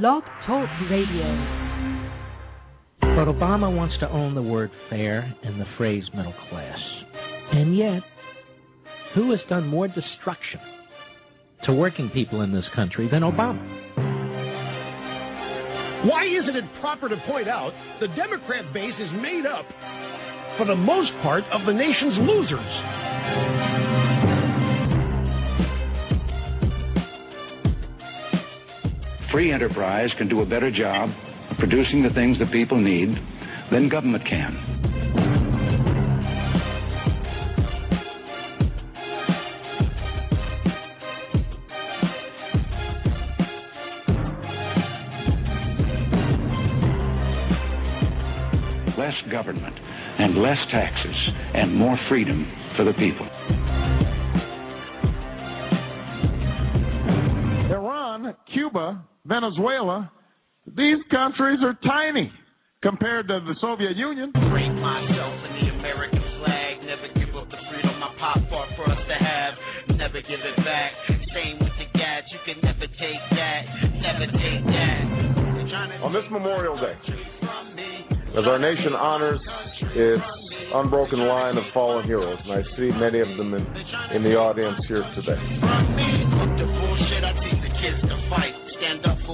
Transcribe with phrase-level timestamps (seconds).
[0.00, 1.28] Blog Talk Radio.
[3.12, 6.78] But Obama wants to own the word fair and the phrase middle class.
[7.52, 8.00] And yet,
[9.14, 10.60] who has done more destruction
[11.66, 13.60] to working people in this country than Obama?
[16.08, 19.68] Why isn't it proper to point out the Democrat base is made up,
[20.56, 24.01] for the most part, of the nation's losers?
[29.32, 31.08] Free enterprise can do a better job
[31.50, 33.16] of producing the things that people need
[33.72, 34.52] than government can.
[48.98, 49.74] Less government
[50.18, 51.16] and less taxes
[51.54, 52.46] and more freedom
[52.76, 53.31] for the people.
[59.42, 60.12] Venezuela,
[60.66, 62.30] these countries are tiny
[62.80, 64.30] compared to the Soviet Union.
[64.30, 66.78] Bring myself in the American flag.
[66.86, 69.98] Never give up the freedom my pop fought for us to have.
[69.98, 70.92] Never give it back.
[71.34, 72.22] Same with the gas.
[72.30, 73.62] You can never take that.
[73.98, 75.02] Never take that.
[76.06, 76.94] On this Memorial Day,
[78.38, 79.40] as our nation honors
[79.94, 80.22] its
[80.74, 83.66] unbroken line of fallen heroes, and I see many of them in,
[84.14, 85.40] in the audience here today.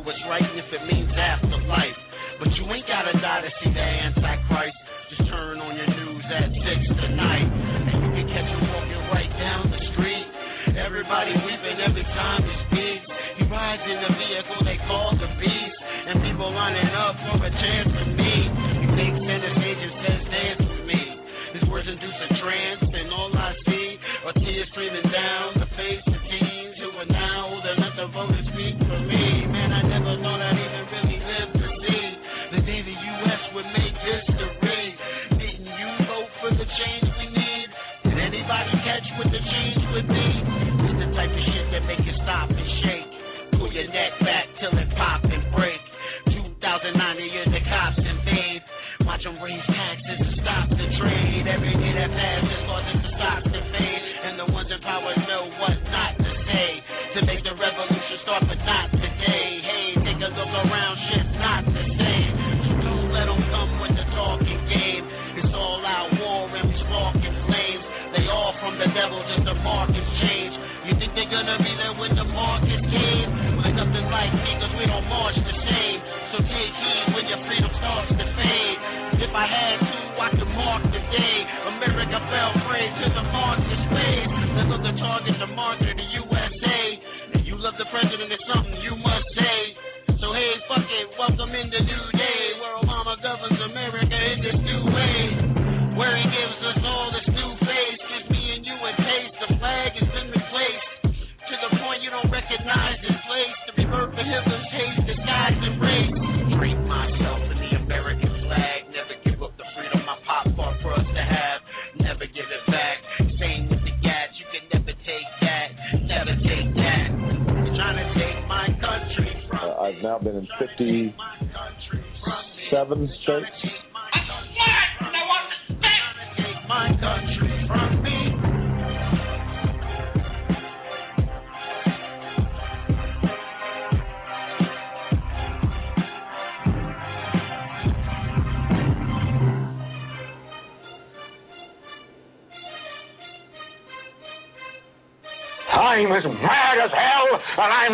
[0.08, 2.00] What's right, and if it means afterlife.
[2.40, 4.80] But you ain't gotta die to see the Antichrist.
[5.12, 9.28] Just turn on your news at six tonight, and you can catch him walking right
[9.36, 10.26] down the street.
[10.80, 13.04] Everybody weeping every time he speaks.
[13.36, 17.52] He rides in the vehicle they call the beast, and people lining up for a
[17.52, 18.48] chance to meet.
[18.80, 21.02] He thinks center stage and says dance with me.
[21.52, 26.04] His words induce a trance, and all I see are tears streaming down the face
[26.08, 29.44] of teens who are now old enough to vote and speak for me.
[29.48, 29.97] Man, I never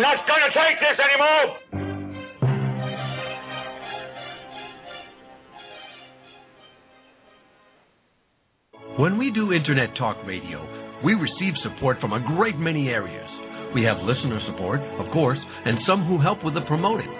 [0.05, 1.45] not going to take this anymore.
[8.99, 10.61] When we do Internet Talk Radio,
[11.03, 13.27] we receive support from a great many areas.
[13.73, 17.11] We have listener support, of course, and some who help with the promoting.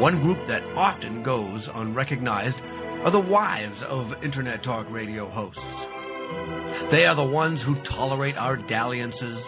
[0.00, 2.56] One group that often goes unrecognized
[3.04, 5.60] are the wives of Internet Talk Radio hosts.
[6.90, 9.38] They are the ones who tolerate our dalliances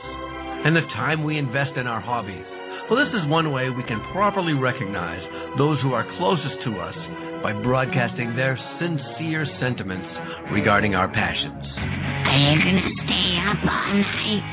[0.64, 2.56] and the time we invest in our hobbies.
[2.87, 5.19] Well, this is one way we can properly recognize
[5.59, 6.94] those who are closest to us
[7.43, 10.06] by broadcasting their sincere sentiments
[10.55, 11.67] regarding our passions.
[11.67, 14.47] Are you gonna stay up all night?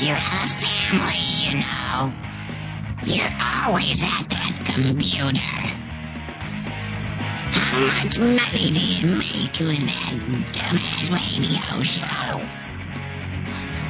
[0.00, 2.08] You're a family, you know.
[3.04, 3.36] You're
[3.68, 5.44] always at that computer.
[7.52, 10.24] How much money do you make doing that
[10.56, 12.63] dumbass radio show?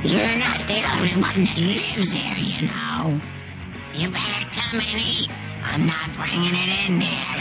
[0.04, 3.16] You're not the only one that lives there, you know.
[3.96, 5.30] You better come and eat.
[5.64, 7.40] I'm not bringing it in there.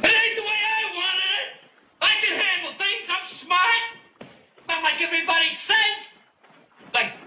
[0.00, 1.48] It ain't the way I wanted it.
[2.00, 3.04] I can handle things.
[3.12, 3.84] I'm smart.
[4.72, 6.00] Like everybody says.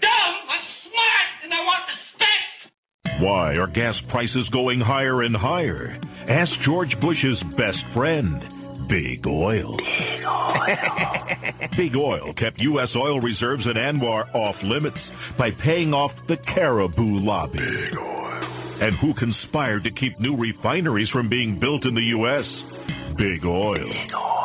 [0.01, 0.33] Dumb.
[0.49, 1.83] I'm smart, and I want.
[3.21, 5.97] Why are gas prices going higher and higher?
[6.27, 8.54] Ask George Bush's best friend.
[8.87, 9.77] Big Oil.
[9.77, 10.65] Big Oil.
[11.77, 12.89] Big Oil kept U.S.
[12.95, 14.97] oil reserves in ANWR off limits
[15.37, 17.59] by paying off the Caribou lobby.
[17.59, 18.15] Big Oil.
[18.81, 22.45] And who conspired to keep new refineries from being built in the U.S.?
[23.17, 23.87] Big Oil.
[23.87, 24.35] Big Oil.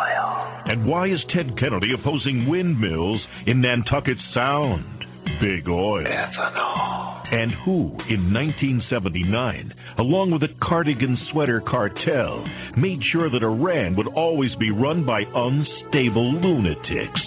[0.66, 4.99] And why is Ted Kennedy opposing windmills in Nantucket Sound?
[5.40, 6.04] Big Oil.
[6.04, 7.32] Ethanol.
[7.32, 12.44] And who, in 1979, along with the cardigan sweater cartel,
[12.76, 17.20] made sure that Iran would always be run by unstable lunatics?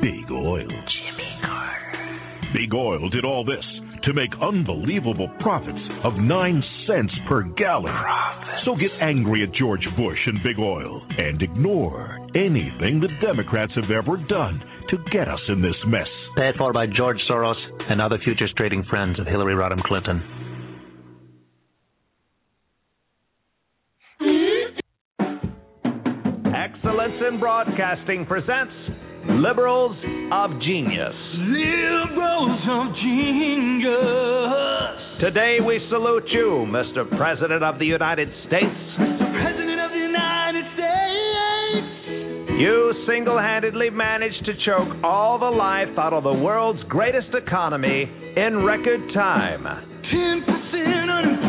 [0.00, 0.68] Big Oil.
[0.68, 2.50] Jimmy Carter.
[2.54, 3.64] Big Oil did all this
[4.04, 7.92] to make unbelievable profits of 9 cents per gallon.
[7.92, 8.64] Profits.
[8.64, 13.90] So get angry at George Bush and Big Oil and ignore anything the Democrats have
[13.90, 16.08] ever done to get us in this mess.
[16.36, 17.54] Paid for by George Soros
[17.88, 20.20] and other futures trading friends of Hillary Rodham Clinton.
[26.52, 28.72] Excellence in Broadcasting presents
[29.26, 29.96] Liberals
[30.32, 31.14] of Genius.
[31.38, 34.34] Liberals of Genius.
[35.20, 37.08] Today we salute you, Mr.
[37.16, 39.03] President of the United States.
[42.58, 48.08] You single handedly managed to choke all the life out of the world's greatest economy
[48.36, 49.64] in record time.
[49.64, 51.43] 10% unemployment.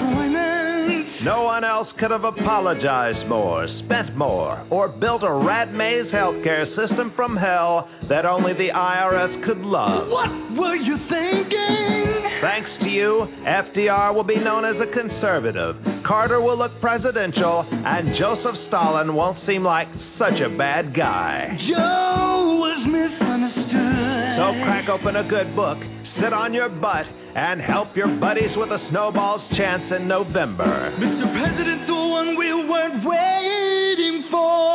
[1.25, 6.69] No one else could have apologized more, spent more, or built a rat maze healthcare
[6.77, 10.07] system from hell that only the IRS could love.
[10.07, 12.05] What were you thinking?
[12.45, 15.75] Thanks to you, FDR will be known as a conservative,
[16.05, 19.87] Carter will look presidential, and Joseph Stalin won't seem like
[20.19, 21.49] such a bad guy.
[21.65, 24.37] Joe was misunderstood.
[24.37, 25.81] So crack open a good book,
[26.21, 30.95] sit on your butt, and help your buddies with a snowball's chance in November.
[30.97, 31.27] Mr.
[31.33, 34.65] President's the one we weren't waiting for.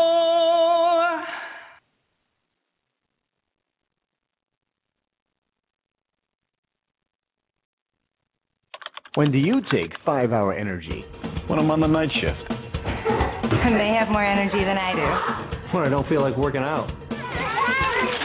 [9.14, 11.04] When do you take five hour energy?
[11.48, 12.48] When I'm on the night shift.
[13.64, 15.76] When they have more energy than I do.
[15.76, 16.88] When I don't feel like working out.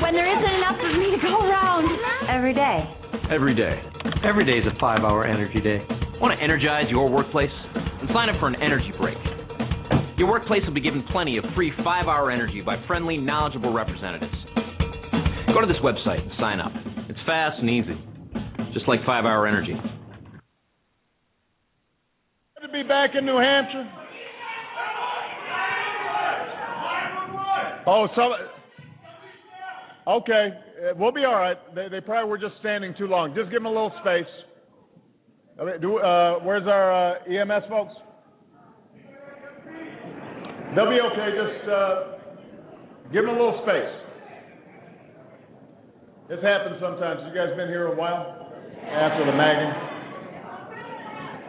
[0.01, 1.89] When there isn't enough of me to go around.
[2.29, 2.83] Every day.
[3.31, 3.81] Every day.
[4.23, 5.81] Every day is a five hour energy day.
[6.21, 7.51] Want to energize your workplace?
[7.73, 9.17] Then sign up for an energy break.
[10.17, 14.33] Your workplace will be given plenty of free five hour energy by friendly, knowledgeable representatives.
[15.53, 16.71] Go to this website and sign up.
[17.09, 17.95] It's fast and easy,
[18.73, 19.73] just like five hour energy.
[22.55, 23.91] Good to be back in New Hampshire.
[27.87, 28.31] Oh, some.
[30.07, 31.57] Okay, uh, we'll be all right.
[31.73, 33.33] They, they probably were just standing too long.
[33.33, 34.29] Just give them a little space.
[35.81, 37.93] Do, uh, where's our uh, EMS folks?
[40.75, 41.29] They'll be okay.
[41.33, 42.03] Just uh,
[43.11, 44.05] give them a little space.
[46.29, 47.21] This happens sometimes.
[47.27, 48.51] You guys been here a while
[48.85, 49.73] after the magging.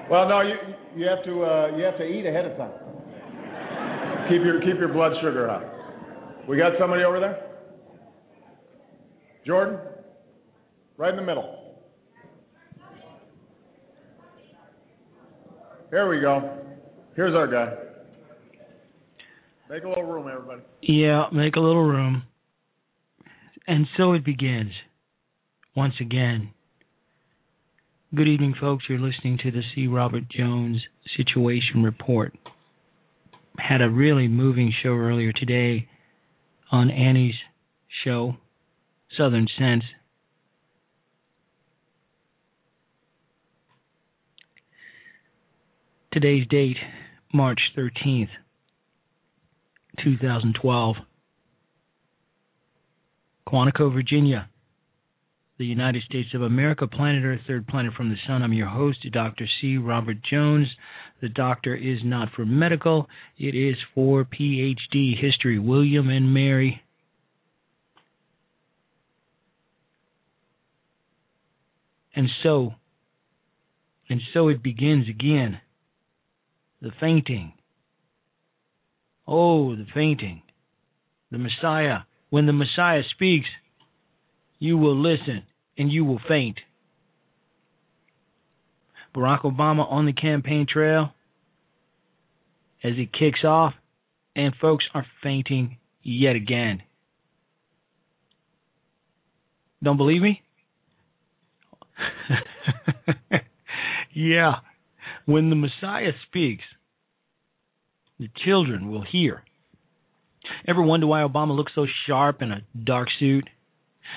[0.08, 0.54] Well, no, you
[0.96, 2.72] you have to uh, you have to eat ahead of time.
[4.28, 5.64] Keep your keep your blood sugar high.
[6.48, 7.55] We got somebody over there.
[9.46, 9.78] Jordan,
[10.96, 11.76] right in the middle.
[15.90, 16.58] Here we go.
[17.14, 17.74] Here's our guy.
[19.70, 20.62] Make a little room, everybody.
[20.82, 22.24] Yeah, make a little room.
[23.68, 24.72] And so it begins.
[25.76, 26.50] Once again.
[28.14, 28.84] Good evening, folks.
[28.88, 29.86] You're listening to the C.
[29.86, 30.78] Robert Jones
[31.16, 32.32] Situation Report.
[33.58, 35.88] Had a really moving show earlier today
[36.72, 37.34] on Annie's
[38.04, 38.36] show,
[39.16, 39.84] Southern Sense.
[46.12, 46.78] Today's date,
[47.32, 48.28] March 13th,
[50.02, 50.96] 2012.
[53.48, 54.48] Quantico, Virginia,
[55.58, 58.42] the United States of America, planet Earth, third planet from the sun.
[58.42, 59.46] I'm your host, Dr.
[59.60, 59.76] C.
[59.76, 60.66] Robert Jones.
[61.22, 63.08] The doctor is not for medical,
[63.38, 65.58] it is for PhD history.
[65.58, 66.82] William and Mary.
[72.16, 72.72] And so,
[74.08, 75.60] and so it begins again.
[76.80, 77.52] The fainting.
[79.28, 80.42] Oh, the fainting.
[81.30, 82.00] The Messiah.
[82.30, 83.48] When the Messiah speaks,
[84.58, 85.42] you will listen
[85.76, 86.58] and you will faint.
[89.14, 91.10] Barack Obama on the campaign trail
[92.84, 93.74] as it kicks off,
[94.34, 96.82] and folks are fainting yet again.
[99.82, 100.42] Don't believe me?
[104.14, 104.54] yeah,
[105.24, 106.64] When the Messiah speaks,
[108.18, 109.42] the children will hear.
[110.66, 113.48] Ever wonder why Obama looks so sharp in a dark suit?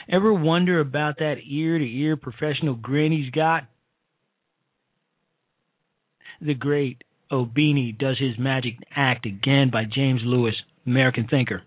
[0.07, 3.63] Ever wonder about that ear to ear professional grin he's got?
[6.41, 10.55] The great Obimi does his magic act again by James Lewis,
[10.85, 11.63] American thinker.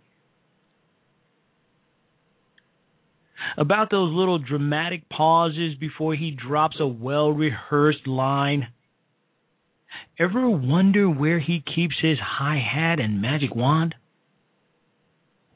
[3.57, 8.69] About those little dramatic pauses before he drops a well rehearsed line.
[10.19, 13.95] Ever wonder where he keeps his hi hat and magic wand?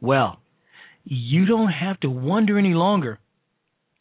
[0.00, 0.40] Well,
[1.04, 3.18] you don't have to wonder any longer.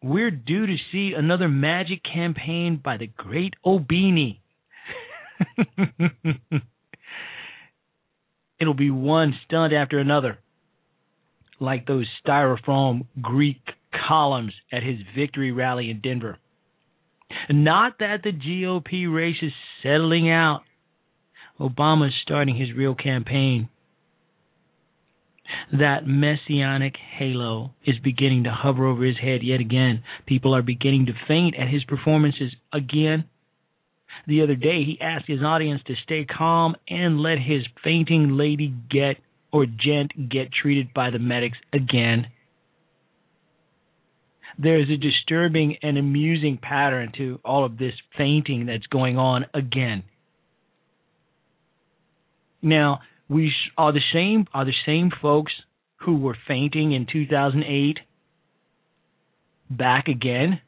[0.03, 4.39] We're due to see another magic campaign by the great Obimi.
[8.59, 10.39] It'll be one stunt after another,
[11.59, 13.61] like those styrofoam Greek
[14.07, 16.37] columns at his victory rally in Denver.
[17.49, 20.61] Not that the GOP race is settling out.
[21.59, 23.69] Obama's starting his real campaign.
[25.71, 30.03] That messianic halo is beginning to hover over his head yet again.
[30.25, 33.25] People are beginning to faint at his performances again.
[34.27, 38.73] The other day, he asked his audience to stay calm and let his fainting lady
[38.89, 39.17] get
[39.55, 42.27] or gent get treated by the medics again.
[44.59, 49.45] There is a disturbing and amusing pattern to all of this fainting that's going on
[49.53, 50.03] again.
[52.61, 55.53] Now, we are the same are the same folks
[56.01, 57.99] who were fainting in 2008
[59.69, 60.59] back again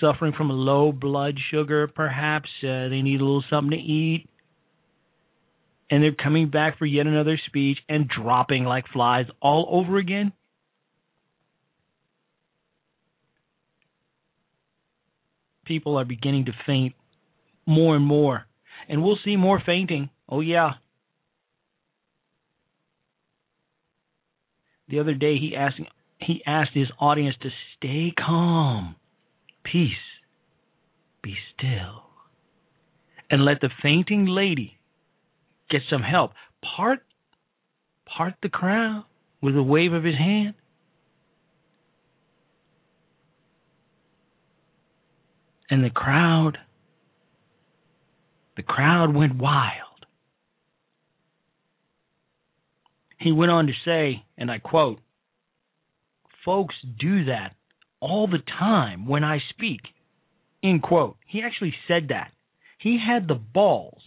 [0.00, 4.26] suffering from a low blood sugar perhaps uh, they need a little something to eat
[5.90, 10.32] and they're coming back for yet another speech and dropping like flies all over again.
[15.64, 16.94] People are beginning to faint
[17.66, 18.46] more and more
[18.88, 20.10] and we'll see more fainting.
[20.28, 20.72] Oh yeah.
[24.88, 25.80] The other day he asked
[26.18, 28.96] he asked his audience to stay calm,
[29.64, 29.92] peace,
[31.22, 32.02] be still,
[33.30, 34.79] and let the fainting lady
[35.70, 36.32] get some help.
[36.76, 37.00] Part
[38.06, 39.04] part the crowd
[39.40, 40.54] with a wave of his hand.
[45.70, 46.58] And the crowd
[48.56, 49.86] the crowd went wild.
[53.18, 54.98] He went on to say, and I quote,
[56.44, 57.54] Folks do that
[58.00, 59.80] all the time when I speak.
[60.62, 61.16] End quote.
[61.26, 62.32] He actually said that.
[62.78, 64.02] He had the balls.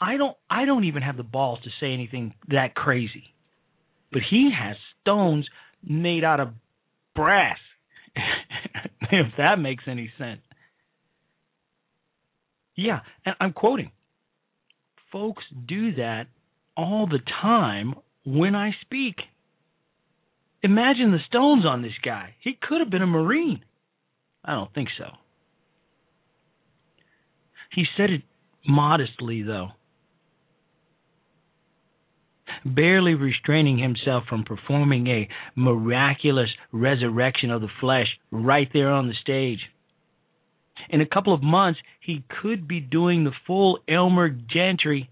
[0.00, 3.34] I don't I don't even have the balls to say anything that crazy.
[4.12, 5.46] But he has stones
[5.82, 6.48] made out of
[7.14, 7.58] brass.
[9.10, 10.40] if that makes any sense.
[12.76, 13.90] Yeah, and I'm quoting
[15.12, 16.26] folks do that
[16.76, 19.16] all the time when I speak.
[20.62, 22.34] Imagine the stones on this guy.
[22.42, 23.64] He could have been a Marine.
[24.44, 25.06] I don't think so.
[27.74, 28.22] He said it
[28.66, 29.68] modestly, though,
[32.74, 39.14] barely restraining himself from performing a miraculous resurrection of the flesh right there on the
[39.22, 39.60] stage.
[40.90, 45.08] In a couple of months, he could be doing the full Elmer Gantry,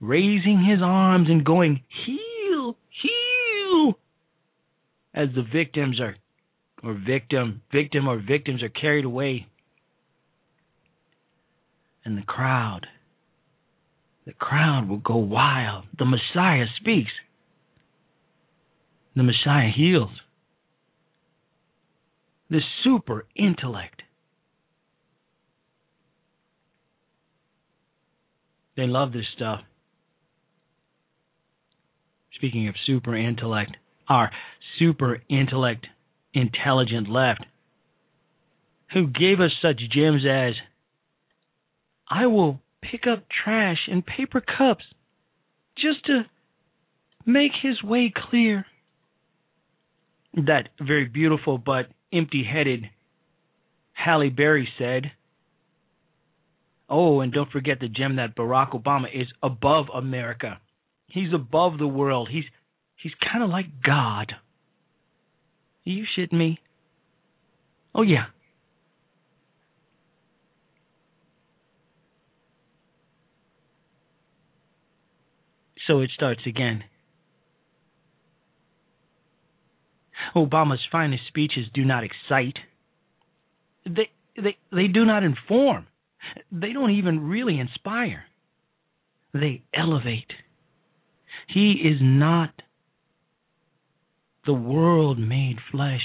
[0.00, 3.94] raising his arms and going, heal, heal,
[5.14, 6.16] as the victims are,
[6.82, 9.46] or victim, victim or victims are carried away.
[12.04, 12.86] And the crowd,
[14.26, 15.84] the crowd will go wild.
[15.98, 17.12] The Messiah speaks.
[19.14, 20.10] The Messiah heals.
[22.50, 24.02] The super intellect
[28.76, 29.60] They love this stuff.
[32.34, 33.76] Speaking of super intellect,
[34.08, 34.30] our
[34.78, 35.86] super intellect,
[36.34, 37.44] intelligent left,
[38.92, 40.52] who gave us such gems as
[42.08, 44.84] I will pick up trash and paper cups
[45.76, 46.22] just to
[47.24, 48.66] make his way clear.
[50.34, 52.90] That very beautiful but empty headed
[53.96, 55.12] Halle Berry said.
[56.88, 60.60] Oh, and don't forget the gem that Barack Obama is above America.
[61.08, 62.28] He's above the world.
[62.30, 62.44] He's
[63.02, 64.32] he's kind of like God.
[65.86, 66.58] Are you shitting me?
[67.94, 68.26] Oh yeah.
[75.86, 76.84] So it starts again.
[80.34, 82.58] Obama's finest speeches do not excite.
[83.84, 85.86] They they they do not inform.
[86.50, 88.24] They don't even really inspire.
[89.32, 90.32] They elevate.
[91.48, 92.50] He is not
[94.46, 96.00] the world made flesh,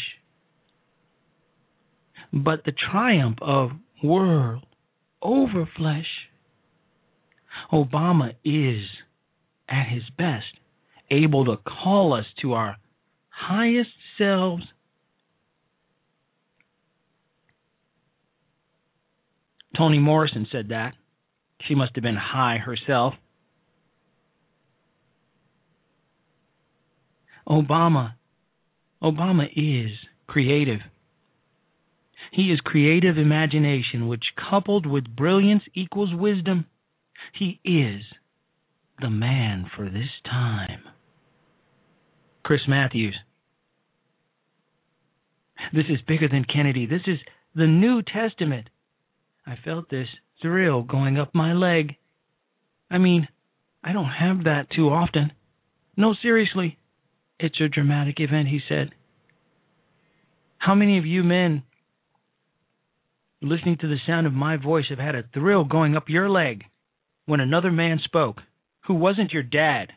[2.32, 3.72] but the triumph of
[4.04, 4.66] world
[5.22, 6.08] over flesh.
[7.72, 8.84] Obama is
[9.72, 10.46] at his best
[11.10, 12.78] able to call us to our
[13.30, 14.64] highest selves.
[19.76, 20.94] Toni Morrison said that.
[21.68, 23.14] She must have been high herself.
[27.48, 28.14] Obama
[29.04, 29.92] Obama is
[30.28, 30.80] creative.
[32.32, 36.66] He is creative imagination, which coupled with brilliance equals wisdom.
[37.38, 38.02] He is
[39.02, 40.84] the man for this time.
[42.44, 43.16] Chris Matthews.
[45.74, 46.86] This is bigger than Kennedy.
[46.86, 47.18] This is
[47.56, 48.68] the New Testament.
[49.46, 50.08] I felt this
[50.42, 51.96] thrill going up my leg.
[52.90, 53.28] I mean,
[53.84, 55.32] I don't have that too often.
[55.98, 56.78] No, seriously.
[57.40, 58.92] It's a dramatic event, he said.
[60.58, 61.64] How many of you men
[63.42, 66.64] listening to the sound of my voice have had a thrill going up your leg
[67.26, 68.38] when another man spoke
[68.82, 69.92] who wasn't your dad?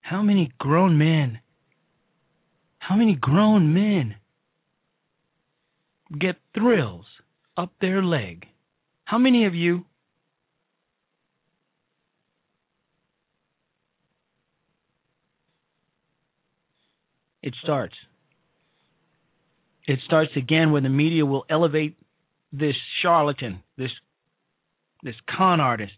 [0.00, 1.38] How many grown men,
[2.80, 4.16] how many grown men
[6.18, 7.06] get thrills
[7.56, 8.46] up their leg?
[9.04, 9.84] How many of you
[17.42, 17.94] it starts.
[19.86, 21.96] It starts again when the media will elevate
[22.52, 23.90] this charlatan, this
[25.02, 25.94] this con artist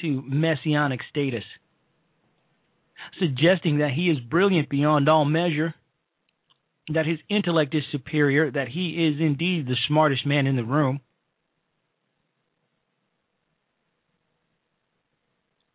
[0.00, 1.44] to messianic status,
[3.20, 5.74] suggesting that he is brilliant beyond all measure,
[6.88, 11.00] that his intellect is superior, that he is indeed the smartest man in the room.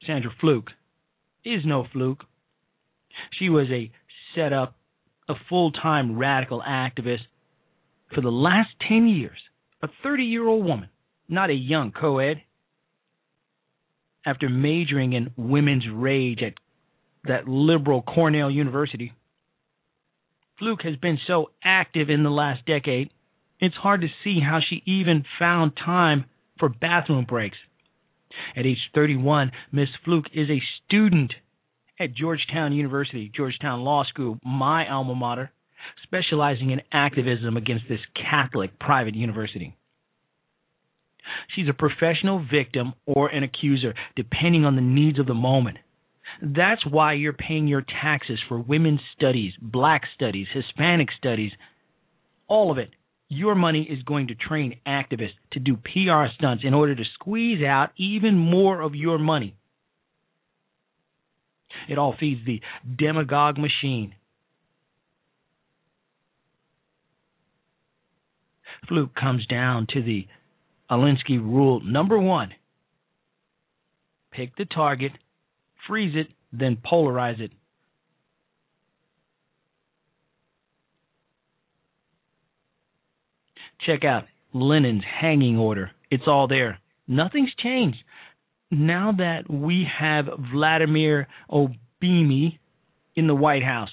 [0.05, 0.71] Sandra Fluke
[1.43, 2.23] is no fluke.
[3.37, 3.91] She was a
[4.35, 4.75] set up
[5.29, 7.25] a full time radical activist
[8.13, 9.37] for the last 10 years,
[9.81, 10.89] a 30 year old woman,
[11.27, 12.41] not a young co ed.
[14.25, 16.53] After majoring in women's rage at
[17.23, 19.13] that liberal Cornell University,
[20.59, 23.09] Fluke has been so active in the last decade,
[23.59, 26.25] it's hard to see how she even found time
[26.59, 27.57] for bathroom breaks.
[28.55, 31.33] At age 31, Miss Fluke is a student
[31.99, 35.51] at Georgetown University, Georgetown Law School, my alma mater,
[36.03, 39.75] specializing in activism against this Catholic private university.
[41.55, 45.77] She's a professional victim or an accuser, depending on the needs of the moment.
[46.41, 51.51] That's why you're paying your taxes for women's studies, black studies, Hispanic studies,
[52.47, 52.91] all of it.
[53.29, 57.61] Your money is going to train activists to do PR stunts in order to squeeze
[57.63, 59.55] out even more of your money.
[61.89, 62.61] It all feeds the
[62.97, 64.15] demagogue machine.
[68.87, 70.27] Fluke comes down to the
[70.89, 72.53] Alinsky rule number one
[74.31, 75.11] pick the target,
[75.87, 77.51] freeze it, then polarize it.
[83.85, 85.91] Check out Lenin's hanging order.
[86.11, 86.79] It's all there.
[87.07, 87.97] Nothing's changed
[88.71, 92.59] now that we have Vladimir Obimi
[93.15, 93.89] in the White House,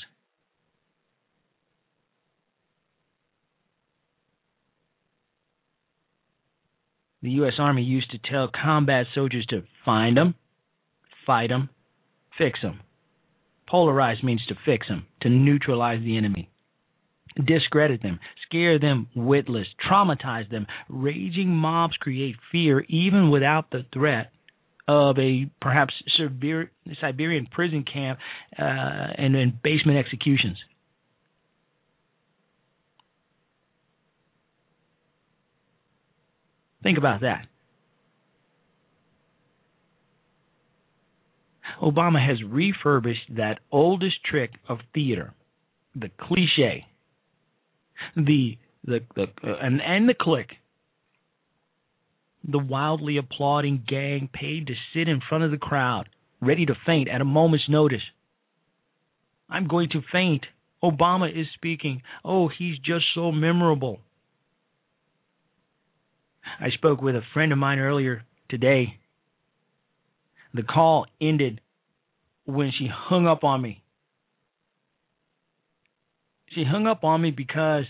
[7.23, 7.55] the U.S.
[7.59, 10.35] Army used to tell combat soldiers to find them,
[11.27, 11.71] fight them,
[12.37, 12.81] fix them.
[13.73, 16.51] Polarize means to fix them, to neutralize the enemy,
[17.47, 20.67] discredit them, scare them witless, traumatize them.
[20.89, 24.34] Raging mobs create fear even without the threat
[24.87, 26.71] of a perhaps severe
[27.01, 28.19] Siberian prison camp
[28.59, 30.59] uh, and, and basement executions.
[36.83, 37.47] Think about that.
[41.83, 45.33] Obama has refurbished that oldest trick of theater,
[45.95, 46.87] the cliche,
[48.17, 50.51] the the, the uh, and and the click
[52.47, 56.09] the wildly applauding gang paid to sit in front of the crowd,
[56.41, 58.03] ready to faint at a moment's notice.
[59.49, 60.45] I'm going to faint.
[60.83, 62.03] Obama is speaking.
[62.25, 64.01] Oh, he's just so memorable.
[66.61, 68.99] I spoke with a friend of mine earlier today.
[70.53, 71.61] The call ended
[72.45, 73.83] when she hung up on me.
[76.55, 77.85] She hung up on me because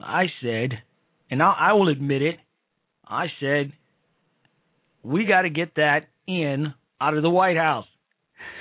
[0.00, 0.70] I said,
[1.30, 2.36] and I, I will admit it,
[3.06, 3.72] I said,
[5.02, 7.86] we got to get that in out of the White House.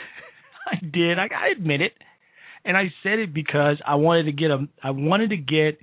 [0.66, 1.20] I did.
[1.20, 1.94] I, I admit it,
[2.66, 4.68] and I said it because I wanted to get a.
[4.84, 5.80] I wanted to get.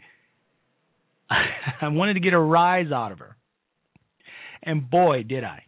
[1.30, 3.36] I wanted to get a rise out of her,
[4.62, 5.64] and boy, did I.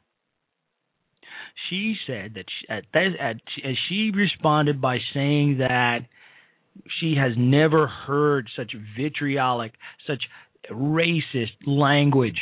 [1.69, 3.37] She said that she, at, at,
[3.89, 6.01] she responded by saying that
[7.01, 9.73] she has never heard such vitriolic,
[10.07, 10.23] such
[10.71, 12.39] racist language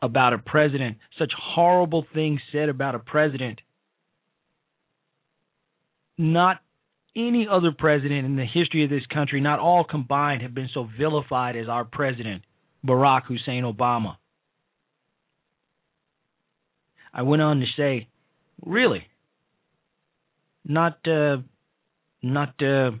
[0.00, 3.60] about a president, such horrible things said about a president.
[6.16, 6.58] Not
[7.16, 10.88] any other president in the history of this country, not all combined, have been so
[10.98, 12.42] vilified as our president,
[12.86, 14.16] Barack Hussein Obama.
[17.12, 18.08] I went on to say,
[18.64, 19.06] really,
[20.64, 21.38] not, uh,
[22.22, 22.92] not uh,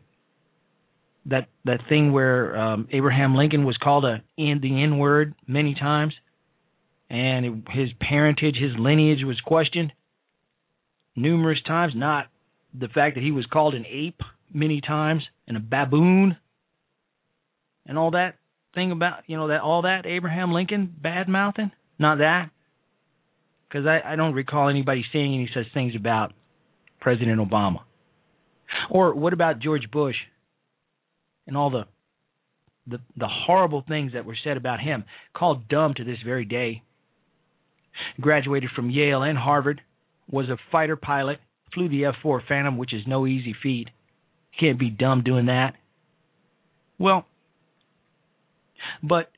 [1.26, 5.74] that that thing where um, Abraham Lincoln was called a in the N word many
[5.74, 6.14] times,
[7.10, 9.92] and his parentage, his lineage was questioned
[11.16, 11.92] numerous times.
[11.96, 12.26] Not
[12.78, 14.20] the fact that he was called an ape
[14.52, 16.36] many times and a baboon,
[17.86, 18.36] and all that
[18.74, 21.70] thing about you know that all that Abraham Lincoln bad mouthing.
[21.98, 22.50] Not that,
[23.68, 26.32] because I, I don't recall anybody saying any such things about
[27.00, 27.80] President Obama.
[28.90, 30.16] Or what about George Bush?
[31.48, 31.86] and all the
[32.86, 36.82] the the horrible things that were said about him, called dumb to this very day.
[38.20, 39.80] Graduated from Yale and Harvard,
[40.30, 41.38] was a fighter pilot,
[41.72, 43.88] flew the F-4 Phantom, which is no easy feat.
[44.58, 45.74] Can't be dumb doing that.
[46.98, 47.26] Well,
[49.02, 49.30] but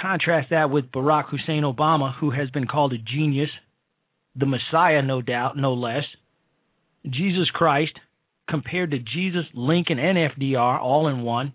[0.00, 3.50] contrast that with Barack Hussein Obama, who has been called a genius,
[4.36, 6.04] the Messiah, no doubt, no less,
[7.08, 7.92] Jesus Christ,
[8.48, 11.52] compared to Jesus, Lincoln, and FDR all in one.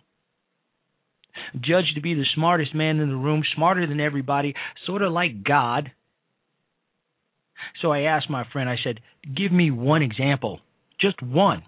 [1.56, 4.54] Judged to be the smartest man in the room, smarter than everybody,
[4.86, 5.92] sort of like God.
[7.82, 9.00] So I asked my friend, I said,
[9.36, 10.60] Give me one example,
[11.00, 11.64] just one,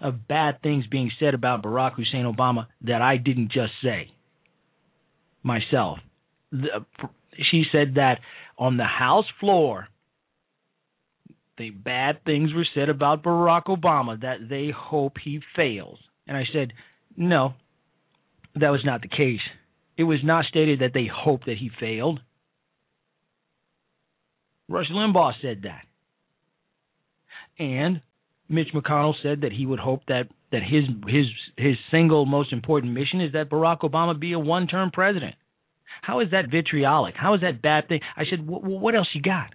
[0.00, 4.10] of bad things being said about Barack Hussein Obama that I didn't just say
[5.42, 5.98] myself.
[6.52, 8.18] she said that
[8.58, 9.88] on the House floor,
[11.58, 15.98] the bad things were said about Barack Obama that they hope he fails.
[16.26, 16.72] And I said,
[17.16, 17.54] no,
[18.56, 19.40] that was not the case.
[19.96, 22.20] It was not stated that they hope that he failed.
[24.68, 25.82] Rush Limbaugh said that.
[27.58, 28.00] And
[28.48, 32.92] Mitch McConnell said that he would hope that, that his his his single most important
[32.92, 35.34] mission is that Barack Obama be a one-term president.
[36.02, 37.14] How is that vitriolic?
[37.16, 38.00] How is that bad thing?
[38.16, 39.54] I said, what else you got?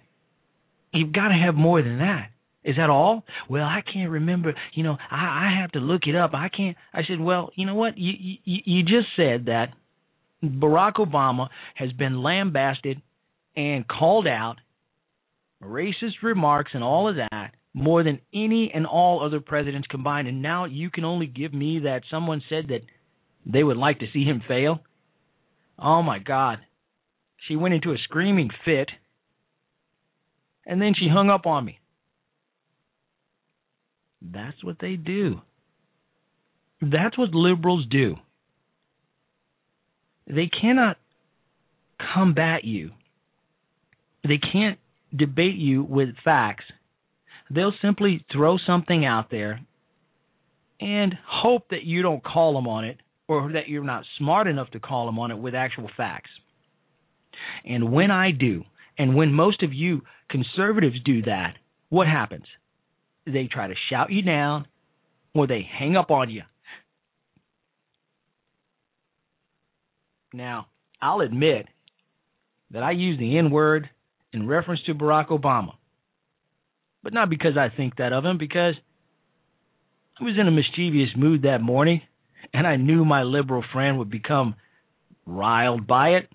[0.92, 2.30] You've got to have more than that.
[2.64, 3.24] Is that all?
[3.48, 4.54] Well, I can't remember.
[4.74, 6.32] You know, I, I have to look it up.
[6.34, 6.76] I can't.
[6.92, 7.96] I said, well, you know what?
[7.96, 8.12] You,
[8.44, 9.68] you, you just said that
[10.42, 13.00] Barack Obama has been lambasted
[13.56, 14.56] and called out,
[15.62, 20.28] racist remarks and all of that, more than any and all other presidents combined.
[20.28, 22.80] And now you can only give me that someone said that
[23.46, 24.80] they would like to see him fail.
[25.78, 26.58] Oh my God.
[27.48, 28.90] She went into a screaming fit
[30.66, 31.78] and then she hung up on me.
[34.20, 35.40] That's what they do.
[36.82, 38.16] That's what liberals do.
[40.26, 40.96] They cannot
[42.14, 42.90] combat you.
[44.22, 44.78] They can't
[45.16, 46.64] debate you with facts.
[47.50, 49.60] They'll simply throw something out there
[50.80, 54.70] and hope that you don't call them on it or that you're not smart enough
[54.70, 56.30] to call them on it with actual facts.
[57.64, 58.64] And when I do,
[58.98, 61.54] and when most of you conservatives do that,
[61.88, 62.44] what happens?
[63.26, 64.66] They try to shout you down
[65.34, 66.42] or they hang up on you.
[70.32, 70.66] Now,
[71.02, 71.66] I'll admit
[72.70, 73.90] that I use the N word
[74.32, 75.72] in reference to Barack Obama,
[77.02, 78.74] but not because I think that of him, because
[80.20, 82.02] I was in a mischievous mood that morning
[82.52, 84.54] and I knew my liberal friend would become
[85.26, 86.28] riled by it,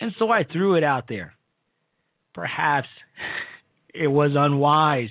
[0.00, 1.34] and so I threw it out there.
[2.34, 2.88] Perhaps
[3.94, 5.08] it was unwise.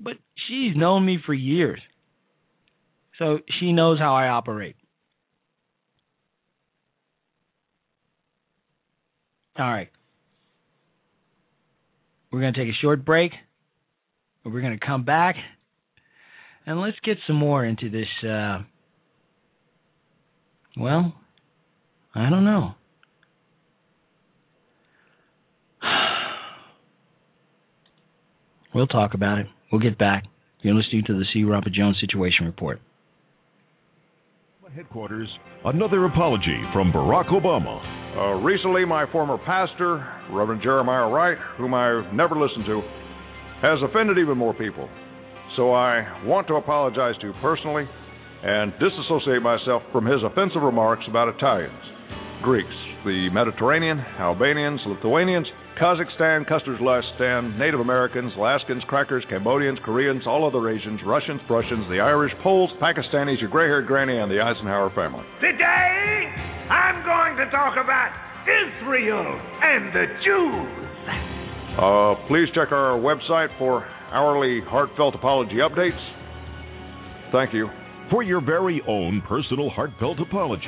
[0.00, 0.14] But
[0.48, 1.80] she's known me for years.
[3.18, 4.76] So she knows how I operate.
[9.60, 9.90] All right.
[12.32, 13.32] We're going to take a short break.
[14.42, 15.36] We're going to come back.
[16.64, 18.06] And let's get some more into this.
[18.26, 18.60] Uh,
[20.78, 21.14] well,
[22.14, 22.74] I don't know.
[28.72, 29.46] We'll talk about it.
[29.72, 30.22] We'll get back.
[30.62, 31.42] You're listening to the C.
[31.42, 32.80] Robert Jones Situation Report.
[34.76, 35.28] Headquarters,
[35.64, 37.99] another apology from Barack Obama.
[38.16, 42.82] Uh, recently, my former pastor, Reverend Jeremiah Wright, whom I've never listened to,
[43.62, 44.88] has offended even more people.
[45.56, 47.84] So I want to apologize to personally
[48.42, 51.78] and disassociate myself from his offensive remarks about Italians,
[52.42, 55.46] Greeks, the Mediterranean, Albanians, Lithuanians,
[55.80, 62.32] Kazakhstan, Kustorslastan, Native Americans, Alaskans, Crackers, Cambodians, Koreans, all other Asians, Russians, Prussians, the Irish,
[62.42, 65.24] Poles, Pakistanis, your gray haired granny, and the Eisenhower family.
[65.40, 66.28] Today,
[66.68, 68.12] I'm going to talk about
[68.44, 70.90] Israel and the Jews.
[71.80, 75.96] Uh, please check our website for hourly heartfelt apology updates.
[77.32, 77.68] Thank you.
[78.10, 80.66] For your very own personal heartfelt apology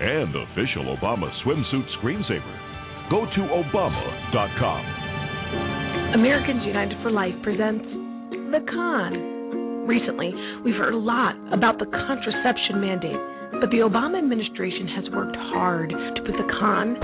[0.00, 2.73] and official Obama swimsuit screensaver,
[3.10, 4.82] go to Obama.com.
[6.14, 7.84] Americans United for Life presents
[8.50, 9.86] The Con.
[9.86, 10.32] Recently,
[10.64, 13.20] we've heard a lot about the contraception mandate,
[13.60, 16.96] but the Obama administration has worked hard to put the con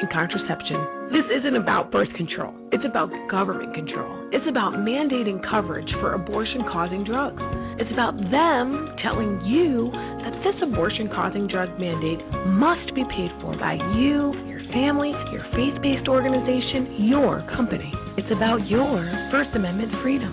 [0.00, 1.10] in contraception.
[1.14, 2.54] This isn't about birth control.
[2.72, 4.10] It's about government control.
[4.32, 7.38] It's about mandating coverage for abortion causing drugs.
[7.78, 12.18] It's about them telling you that this abortion causing drug mandate
[12.58, 17.92] must be paid for by you, your family, your faith based organization, your company.
[18.18, 20.30] It's about your First Amendment freedom.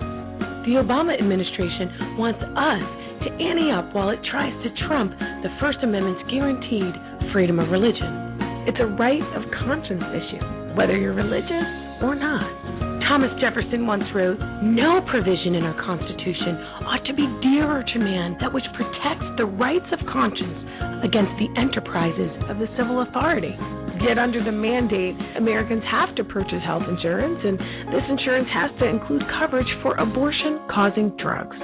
[0.66, 2.86] The Obama administration wants us
[3.26, 6.94] to ante up while it tries to trump the First Amendment's guaranteed
[7.32, 8.31] freedom of religion.
[8.64, 10.42] It's a right of conscience issue,
[10.78, 11.66] whether you're religious
[11.98, 12.46] or not.
[13.10, 18.38] Thomas Jefferson once wrote, No provision in our Constitution ought to be dearer to man
[18.40, 20.54] that which protects the rights of conscience
[21.02, 23.52] against the enterprises of the civil authority.
[24.00, 27.58] Yet, under the mandate, Americans have to purchase health insurance, and
[27.90, 31.58] this insurance has to include coverage for abortion causing drugs.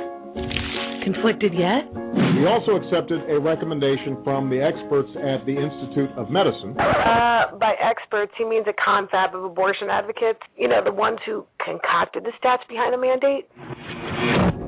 [1.05, 1.89] Conflicted yet?
[2.37, 6.77] He also accepted a recommendation from the experts at the Institute of Medicine.
[6.79, 10.39] Uh, by experts, he means a confab of abortion advocates.
[10.57, 13.49] You know, the ones who concocted the stats behind the mandate.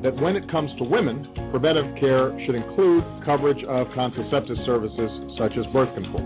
[0.03, 5.53] That when it comes to women, preventive care should include coverage of contraceptive services such
[5.55, 6.25] as birth control.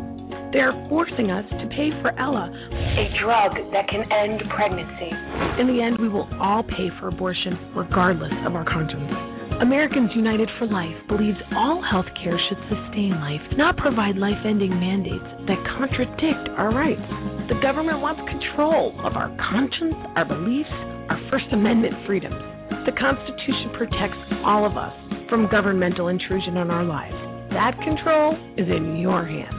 [0.55, 5.11] They're forcing us to pay for Ella, a drug that can end pregnancy.
[5.59, 9.34] In the end, we will all pay for abortion regardless of our conscience.
[9.61, 14.69] Americans United for Life believes all health care should sustain life, not provide life ending
[14.69, 17.07] mandates that contradict our rights.
[17.47, 20.75] The government wants control of our conscience, our beliefs,
[21.07, 22.35] our First Amendment freedoms.
[22.83, 24.91] The Constitution protects all of us
[25.31, 27.15] from governmental intrusion on our lives.
[27.55, 29.55] That control is in your hands.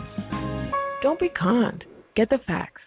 [1.02, 1.84] Don't be conned.
[2.14, 2.84] Get the facts.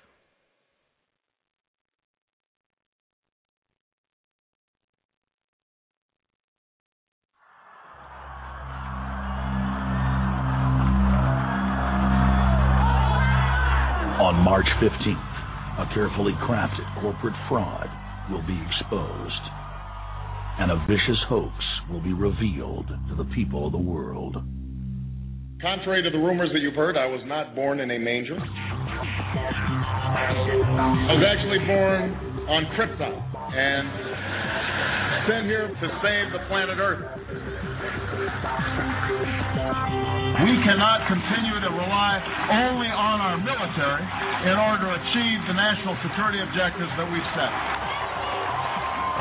[14.30, 15.34] On March 15th,
[15.82, 17.89] a carefully crafted corporate fraud
[18.30, 19.42] will be exposed,
[20.62, 21.56] and a vicious hoax
[21.89, 24.38] will be revealed to the people of the world.
[25.60, 28.38] Contrary to the rumors that you've heard, I was not born in a manger.
[28.38, 28.46] I
[31.10, 32.13] was actually born
[32.54, 33.18] on Krypton
[33.58, 33.89] and
[35.26, 37.02] sent here to save the planet Earth.
[40.50, 42.14] We cannot continue to rely
[42.50, 44.02] only on our military
[44.50, 47.54] in order to achieve the national security objectives that we've set.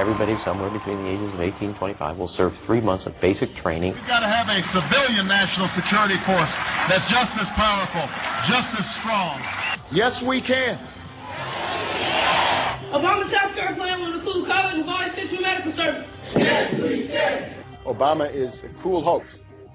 [0.01, 3.53] Everybody somewhere between the ages of 18 and 25 will serve three months of basic
[3.61, 3.93] training.
[3.93, 6.49] We've got to have a civilian national security force
[6.89, 8.09] that's just as powerful,
[8.49, 9.37] just as strong.
[9.93, 10.81] Yes, we can.
[12.97, 16.09] Obama's health care plan will include college and vice central medical service.
[16.41, 17.69] Yes, we can.
[17.85, 19.29] Obama is a cruel hoax.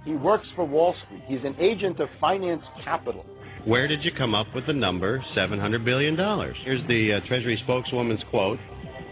[0.06, 1.24] He works for Wall Street.
[1.28, 3.26] He's an agent of finance capital.
[3.66, 6.18] Where did you come up with the number $700 billion?
[6.66, 8.60] Here's the uh, Treasury spokeswoman's quote.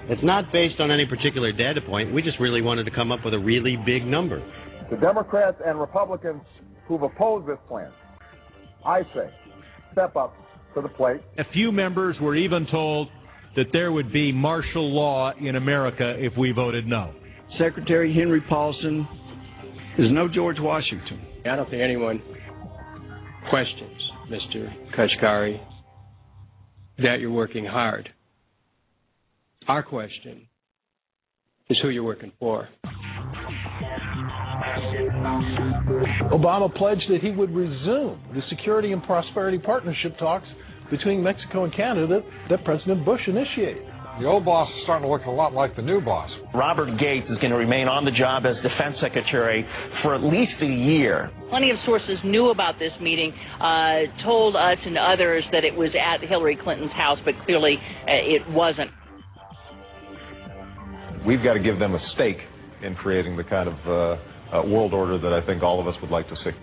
[0.10, 2.14] It's not based on any particular data point.
[2.14, 4.44] We just really wanted to come up with a really big number.
[4.90, 6.42] The Democrats and Republicans
[6.86, 7.92] who've opposed this plan,
[8.86, 9.30] I say,
[9.94, 10.36] step up
[10.76, 11.22] to the plate.
[11.38, 13.08] A few members were even told
[13.56, 17.14] that there would be martial law in America if we voted no.
[17.58, 19.08] Secretary Henry Paulson
[19.98, 21.22] is no George Washington.
[21.46, 22.22] I don't think anyone
[23.50, 24.70] questions, Mr.
[24.98, 25.60] Kashkari,
[27.00, 28.10] that you're working hard.
[29.68, 30.48] Our question
[31.70, 32.68] is who you're working for.
[36.32, 40.48] Obama pledged that he would resume the Security and Prosperity Partnership talks
[40.90, 43.84] between Mexico and Canada that, that President Bush initiated.
[44.22, 46.30] The old boss is starting to look a lot like the new boss.
[46.54, 49.66] Robert Gates is going to remain on the job as defense secretary
[50.06, 51.34] for at least a year.
[51.50, 55.90] Plenty of sources knew about this meeting, uh, told us and others that it was
[55.98, 58.94] at Hillary Clinton's house, but clearly uh, it wasn't.
[61.26, 62.46] We've got to give them a stake
[62.86, 63.90] in creating the kind of uh,
[64.54, 66.54] uh, world order that I think all of us would like to see.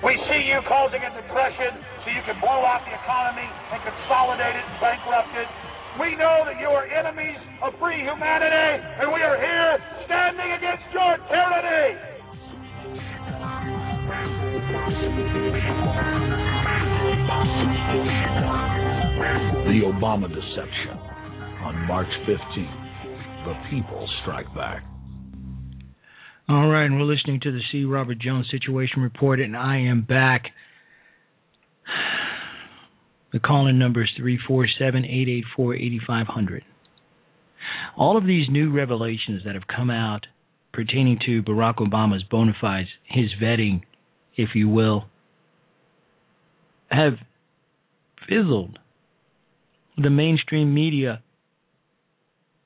[0.00, 4.56] We see you causing a depression so you can blow out the economy and consolidate
[4.56, 5.71] it and bankrupt it.
[6.00, 10.84] We know that you are enemies of free humanity, and we are here standing against
[10.92, 11.98] your tyranny.
[19.68, 20.96] The Obama Deception
[21.62, 22.78] on March 15th.
[23.44, 24.84] The people strike back.
[26.48, 27.84] All right, and we're listening to the C.
[27.84, 30.44] Robert Jones Situation Report, and I am back.
[33.32, 36.62] The call-in number is 347-884-8500.
[37.96, 40.26] All of these new revelations that have come out
[40.72, 43.82] pertaining to Barack Obama's bona fides, his vetting,
[44.36, 45.06] if you will,
[46.90, 47.14] have
[48.28, 48.78] fizzled.
[49.96, 51.22] The mainstream media,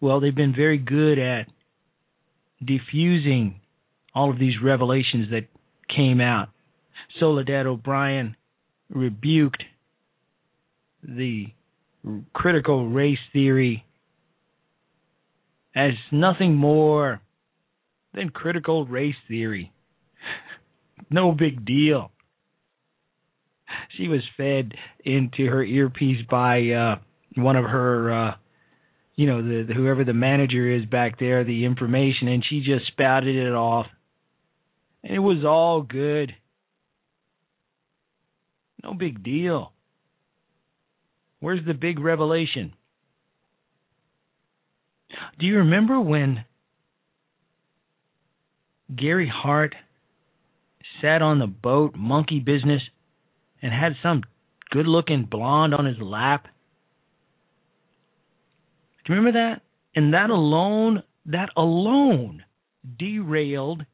[0.00, 1.46] well, they've been very good at
[2.64, 3.61] diffusing
[4.14, 5.46] all of these revelations that
[5.94, 6.48] came out.
[7.20, 8.37] Soledad O'Brien
[8.88, 9.62] rebuked
[11.16, 11.46] the
[12.33, 13.85] critical race theory
[15.74, 17.20] as nothing more
[18.14, 19.72] than critical race theory.
[21.11, 22.11] no big deal.
[23.96, 24.72] She was fed
[25.05, 26.96] into her earpiece by uh,
[27.37, 28.35] one of her, uh,
[29.16, 32.87] you know, the, the whoever the manager is back there, the information, and she just
[32.88, 33.87] spouted it off.
[35.02, 36.33] And it was all good.
[38.83, 39.72] No big deal.
[41.40, 42.72] Where's the big revelation?
[45.38, 46.44] Do you remember when
[48.94, 49.75] Gary Hart
[51.01, 52.83] sat on the boat, monkey business,
[53.62, 54.22] and had some
[54.70, 56.46] good looking blonde on his lap?
[59.05, 59.62] Do you remember that?
[59.94, 62.44] And that alone, that alone
[62.99, 63.85] derailed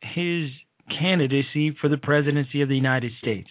[0.00, 0.50] his
[0.98, 3.48] candidacy for the presidency of the United States.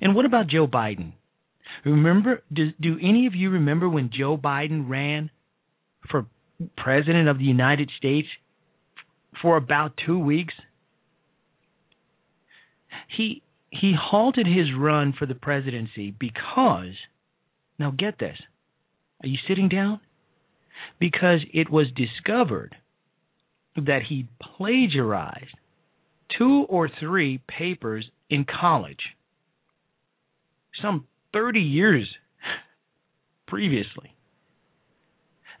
[0.00, 1.12] And what about Joe Biden?
[1.84, 5.30] Remember, do, do any of you remember when Joe Biden ran
[6.10, 6.26] for
[6.76, 8.28] president of the United States
[9.42, 10.54] for about two weeks?
[13.16, 16.94] He he halted his run for the presidency because
[17.78, 18.38] now get this.
[19.22, 20.00] Are you sitting down?
[20.98, 22.76] Because it was discovered
[23.76, 25.54] that he plagiarized
[26.36, 29.00] two or three papers in college
[30.82, 32.08] some 30 years
[33.46, 34.14] previously.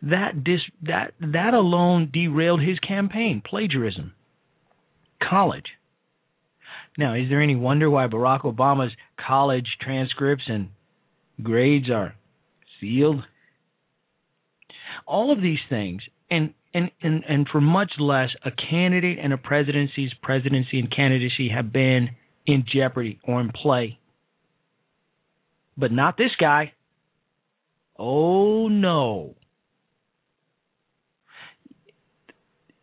[0.02, 4.14] That dis, that that alone derailed his campaign, plagiarism.
[5.28, 5.66] College.
[6.96, 8.92] Now, is there any wonder why Barack Obama's
[9.24, 10.68] college transcripts and
[11.42, 12.14] grades are
[12.80, 13.22] sealed?
[15.06, 19.38] All of these things, and and, and, and for much less, a candidate and a
[19.38, 22.10] presidency's presidency and candidacy have been
[22.46, 23.98] in jeopardy or in play
[25.78, 26.72] but not this guy.
[27.96, 29.36] Oh no.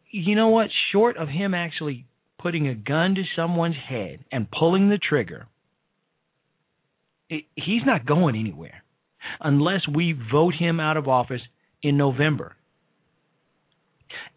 [0.10, 0.70] You know what?
[0.94, 2.06] Short of him actually
[2.40, 5.48] putting a gun to someone's head and pulling the trigger,
[7.30, 8.84] it, he's not going anywhere
[9.42, 11.42] unless we vote him out of office
[11.84, 12.56] in November.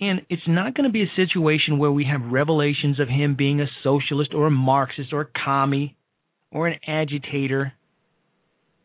[0.01, 3.61] And it's not going to be a situation where we have revelations of him being
[3.61, 5.97] a socialist or a Marxist or a commie
[6.51, 7.75] or an agitator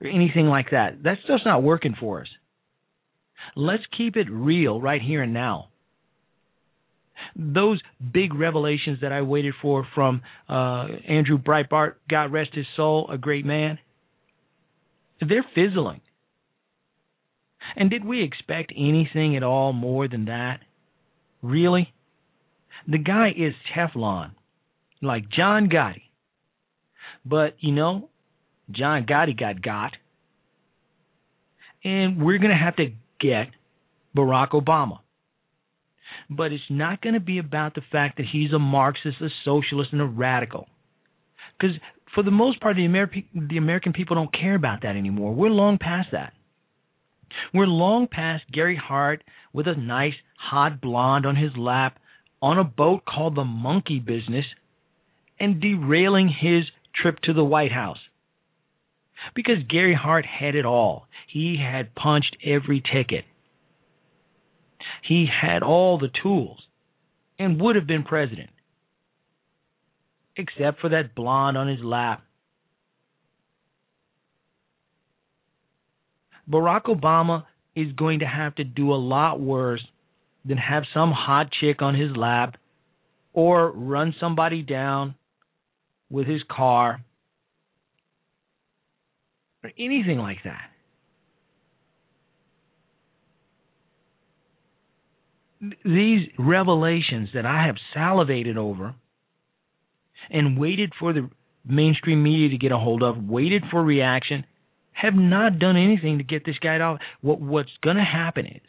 [0.02, 1.04] or anything like that.
[1.04, 2.28] That's just not working for us.
[3.56, 5.70] Let's keep it real right here and now.
[7.36, 7.82] Those
[8.14, 13.18] big revelations that I waited for from uh, Andrew Breitbart, God rest his soul, a
[13.18, 13.80] great man,
[15.22, 16.02] they're fizzling.
[17.76, 20.60] And did we expect anything at all more than that?
[21.42, 21.94] Really?
[22.88, 24.32] The guy is Teflon,
[25.02, 26.04] like John Gotti.
[27.26, 28.10] But, you know,
[28.72, 29.94] John Gotti got got.
[31.84, 33.48] And we're going to have to get
[34.16, 35.00] Barack Obama.
[36.30, 39.90] But it's not going to be about the fact that he's a Marxist, a socialist,
[39.92, 40.68] and a radical.
[41.60, 41.76] Because
[42.14, 45.34] for the most part, the, Ameri- the American people don't care about that anymore.
[45.34, 46.34] We're long past that.
[47.54, 51.98] We're long past Gary Hart with a nice hot blonde on his lap
[52.42, 54.46] on a boat called the Monkey Business
[55.40, 56.64] and derailing his
[56.96, 57.98] trip to the White House.
[59.36, 61.08] Because Gary Hart had it all.
[61.28, 63.26] He had punched every ticket.
[65.08, 66.60] He had all the tools
[67.40, 68.50] and would have been president.
[70.36, 72.24] Except for that blonde on his lap.
[76.50, 77.46] Barack Obama
[77.76, 79.86] is going to have to do a lot worse
[80.46, 82.56] than have some hot chick on his lap
[83.34, 85.16] or run somebody down
[86.10, 87.04] with his car
[89.64, 90.70] or anything like that.
[95.86, 98.96] These revelations that I have salivated over
[100.30, 101.30] and waited for the
[101.66, 104.46] mainstream media to get a hold of, waited for reaction,
[104.92, 107.00] have not done anything to get this guy out.
[107.22, 108.62] What what's going to happen is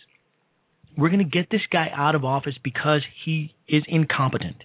[0.97, 4.57] we're going to get this guy out of office because he is incompetent.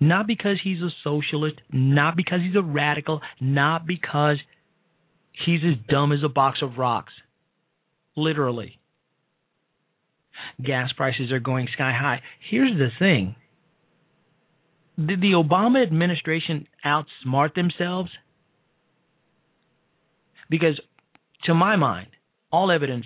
[0.00, 4.38] Not because he's a socialist, not because he's a radical, not because
[5.44, 7.12] he's as dumb as a box of rocks.
[8.16, 8.78] Literally.
[10.62, 12.20] Gas prices are going sky high.
[12.50, 13.36] Here's the thing
[14.98, 18.10] did the Obama administration outsmart themselves?
[20.48, 20.80] Because,
[21.44, 22.08] to my mind,
[22.50, 23.04] all evidence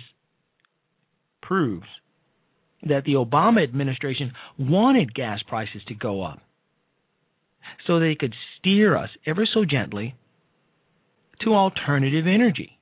[1.41, 1.87] proves
[2.83, 6.39] that the Obama administration wanted gas prices to go up
[7.85, 10.15] so they could steer us ever so gently
[11.43, 12.79] to alternative energy.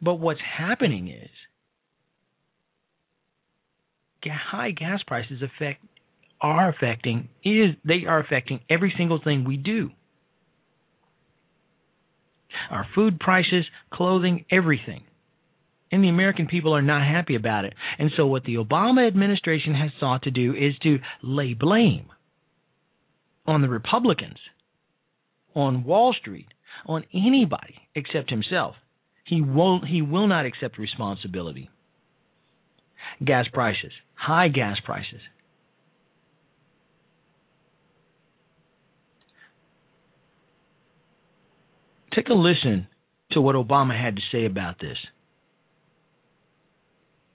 [0.00, 1.30] But what's happening is
[4.32, 5.84] high gas prices affect
[6.40, 9.90] are affecting is they are affecting every single thing we do.
[12.70, 15.04] Our food prices, clothing, everything.
[15.90, 17.74] And the American people are not happy about it.
[17.98, 22.06] And so what the Obama administration has sought to do is to lay blame
[23.46, 24.38] on the Republicans,
[25.54, 26.48] on Wall Street,
[26.86, 28.74] on anybody except himself.
[29.24, 31.70] He won't he will not accept responsibility.
[33.24, 35.20] Gas prices, high gas prices.
[42.14, 42.86] Take a listen
[43.32, 44.96] to what Obama had to say about this.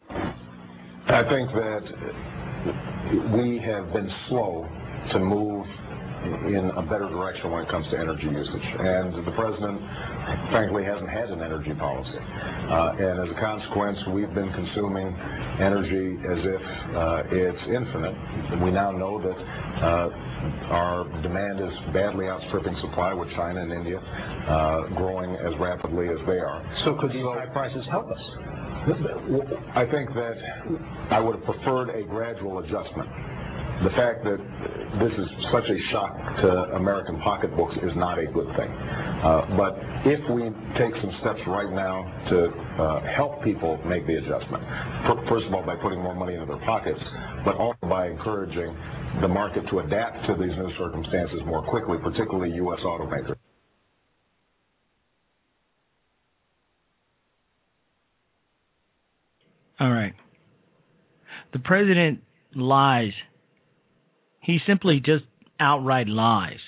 [0.09, 1.81] I think that
[3.33, 4.67] we have been slow
[5.11, 5.65] to move
[6.49, 8.67] in a better direction when it comes to energy usage.
[8.81, 9.77] And the president,
[10.49, 12.17] frankly, hasn't had an energy policy.
[12.17, 15.13] Uh, and as a consequence, we've been consuming
[15.61, 16.63] energy as if
[16.95, 18.15] uh, it's infinite.
[18.65, 23.99] We now know that uh, our demand is badly outstripping supply with China and India
[23.99, 26.61] uh, growing as rapidly as they are.
[26.85, 28.23] So could these high prices help us?
[29.75, 30.35] I think that
[31.11, 33.09] I would have preferred a gradual adjustment
[33.83, 34.39] the fact that
[34.99, 38.67] this is such a shock to American pocketbooks is not a good thing.
[38.67, 40.43] Uh, but if we
[40.75, 44.63] take some steps right now to uh, help people make the adjustment,
[45.29, 46.99] first of all by putting more money into their pockets,
[47.45, 48.75] but also by encouraging
[49.21, 52.79] the market to adapt to these new circumstances more quickly, particularly U.S.
[52.85, 53.35] automakers.
[59.79, 60.13] All right.
[61.53, 62.19] The president
[62.55, 63.13] lies
[64.41, 65.25] he simply just
[65.59, 66.59] outright lies.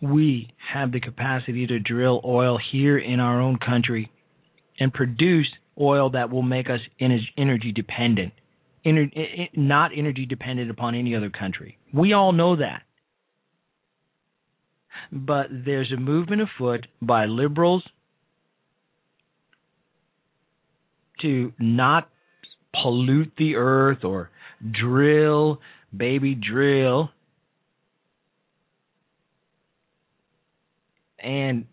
[0.00, 4.10] We have the capacity to drill oil here in our own country
[4.78, 5.48] and produce
[5.80, 8.34] oil that will make us energy dependent,
[9.54, 11.78] not energy dependent upon any other country.
[11.94, 12.82] We all know that.
[15.10, 17.82] But there's a movement afoot by liberals
[21.22, 22.10] to not
[22.82, 24.30] pollute the earth or
[24.60, 25.60] drill,
[25.96, 27.10] baby, drill.
[31.18, 31.66] And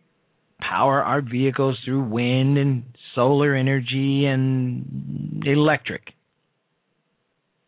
[0.60, 6.02] power our vehicles through wind and solar energy and electric.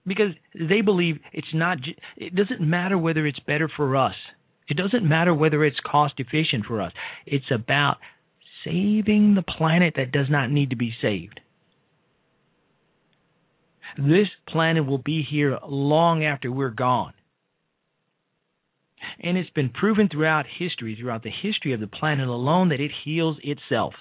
[0.07, 1.80] Because they believe it's not,
[2.18, 4.16] it doesn't matter whether it's better for us.
[4.68, 6.91] It doesn't matter whether it's cost efficient for us.
[7.26, 7.97] It's about
[8.63, 11.39] saving the planet that does not need to be saved.
[13.98, 17.14] This planet will be here long after we're gone.
[19.20, 22.91] And it's been proven throughout history, throughout the history of the planet alone, that it
[23.04, 23.93] heals itself.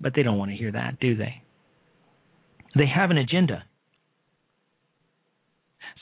[0.00, 1.42] But they don't want to hear that, do they?
[2.74, 3.64] They have an agenda.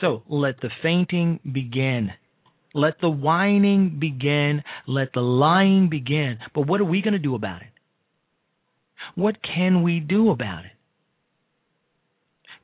[0.01, 2.13] So let the fainting begin.
[2.75, 4.63] Let the whining begin.
[4.87, 6.39] Let the lying begin.
[6.55, 7.69] But what are we going to do about it?
[9.15, 10.73] What can we do about it?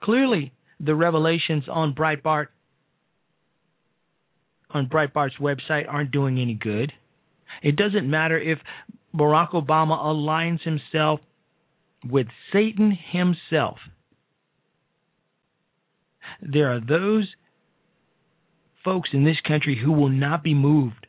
[0.02, 2.48] Clearly, the revelations on Breitbart
[4.70, 6.92] on Breitbart's website aren't doing any good.
[7.62, 8.58] It doesn't matter if
[9.14, 11.20] Barack Obama aligns himself
[12.04, 13.78] with Satan himself.
[16.42, 17.28] There are those
[18.84, 21.03] folks in this country who will not be moved.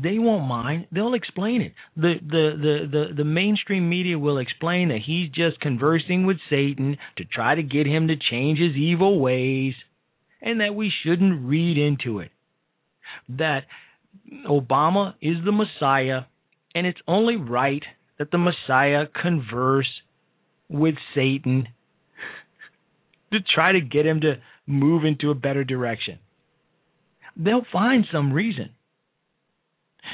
[0.00, 0.86] They won't mind.
[0.92, 1.72] They'll explain it.
[1.96, 6.98] The, the the the the mainstream media will explain that he's just conversing with Satan
[7.16, 9.74] to try to get him to change his evil ways
[10.40, 12.30] and that we shouldn't read into it.
[13.28, 13.62] That
[14.46, 16.22] Obama is the Messiah
[16.74, 17.82] and it's only right
[18.18, 19.88] that the Messiah converse
[20.68, 21.68] with Satan
[23.32, 24.34] to try to get him to
[24.66, 26.18] move into a better direction.
[27.36, 28.70] They'll find some reason.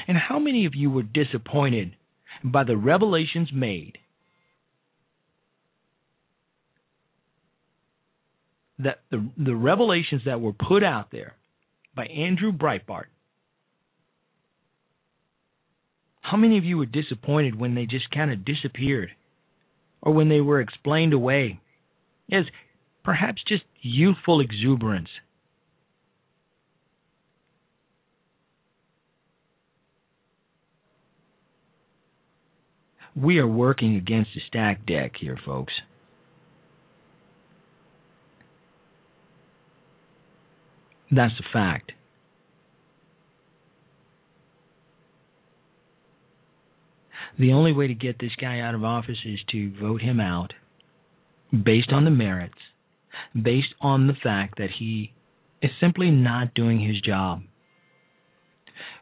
[0.07, 1.95] And how many of you were disappointed
[2.43, 3.97] by the revelations made
[8.79, 11.35] that the the revelations that were put out there
[11.95, 13.05] by Andrew Breitbart?
[16.21, 19.11] How many of you were disappointed when they just kind of disappeared?
[20.01, 21.59] Or when they were explained away
[22.31, 22.45] as
[23.03, 25.09] perhaps just youthful exuberance
[33.15, 35.73] we are working against a stacked deck here, folks.
[41.11, 41.91] That's a fact.
[47.37, 50.53] The only way to get this guy out of office is to vote him out
[51.51, 52.53] based on the merits,
[53.33, 55.13] based on the fact that he
[55.61, 57.41] is simply not doing his job.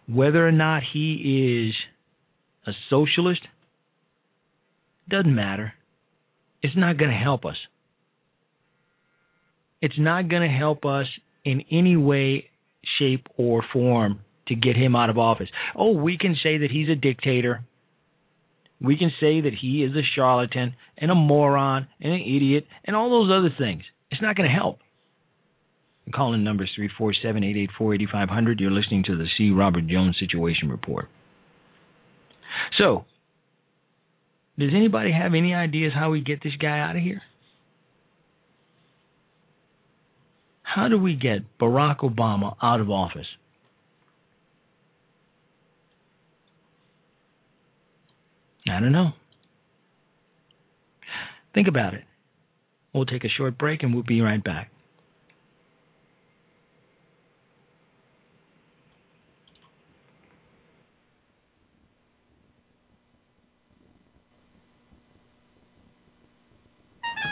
[0.08, 1.76] Whether or not he is
[2.68, 3.42] a socialist
[5.10, 5.74] doesn't matter.
[6.62, 7.58] It's not going to help us.
[9.82, 11.08] It's not going to help us
[11.44, 12.50] in any way,
[13.00, 15.50] shape, or form to get him out of office.
[15.76, 17.64] Oh, we can say that he's a dictator.
[18.82, 22.96] We can say that he is a charlatan and a moron and an idiot and
[22.96, 23.84] all those other things.
[24.12, 24.80] It's not going to help.
[26.14, 28.60] Calling numbers 347 884 8500.
[28.60, 29.52] You're listening to the C.
[29.52, 31.08] Robert Jones Situation Report.
[32.78, 33.06] So,
[34.58, 37.22] does anybody have any ideas how we get this guy out of here?
[40.62, 43.28] How do we get Barack Obama out of office?
[48.68, 49.12] I don't know.
[51.54, 52.04] Think about it.
[52.94, 54.72] We'll take a short break and we'll be right back.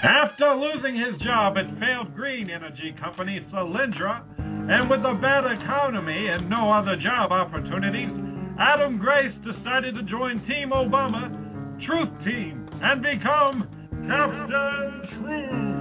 [0.02, 6.28] After losing his job at failed green energy company Solyndra, and with a bad economy
[6.28, 8.10] and no other job opportunities,
[8.58, 11.30] Adam Grace decided to join Team Obama,
[11.86, 13.70] Truth Team, and become
[14.10, 15.72] Captain Truth.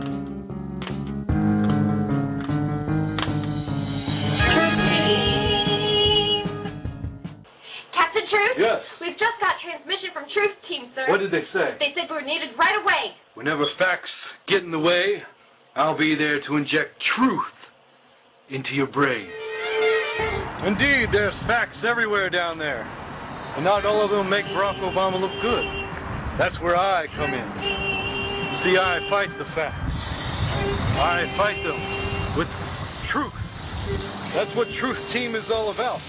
[7.96, 8.56] Captain Truth?
[8.60, 8.80] Yes.
[9.00, 11.08] We've just got transmission from Truth Team, sir.
[11.08, 11.80] What did they say?
[11.80, 13.16] They said we were needed right away.
[13.40, 14.12] Whenever facts
[14.52, 15.16] get in the way,
[15.72, 17.56] I'll be there to inject truth
[18.52, 19.24] into your brain.
[20.68, 22.84] Indeed, there's facts everywhere down there.
[23.56, 25.64] And not all of them make Barack Obama look good.
[26.36, 27.48] That's where I come in.
[28.60, 29.96] See, I fight the facts.
[31.00, 31.80] I fight them
[32.36, 32.50] with
[33.08, 33.40] truth.
[34.36, 36.04] That's what Truth Team is all about.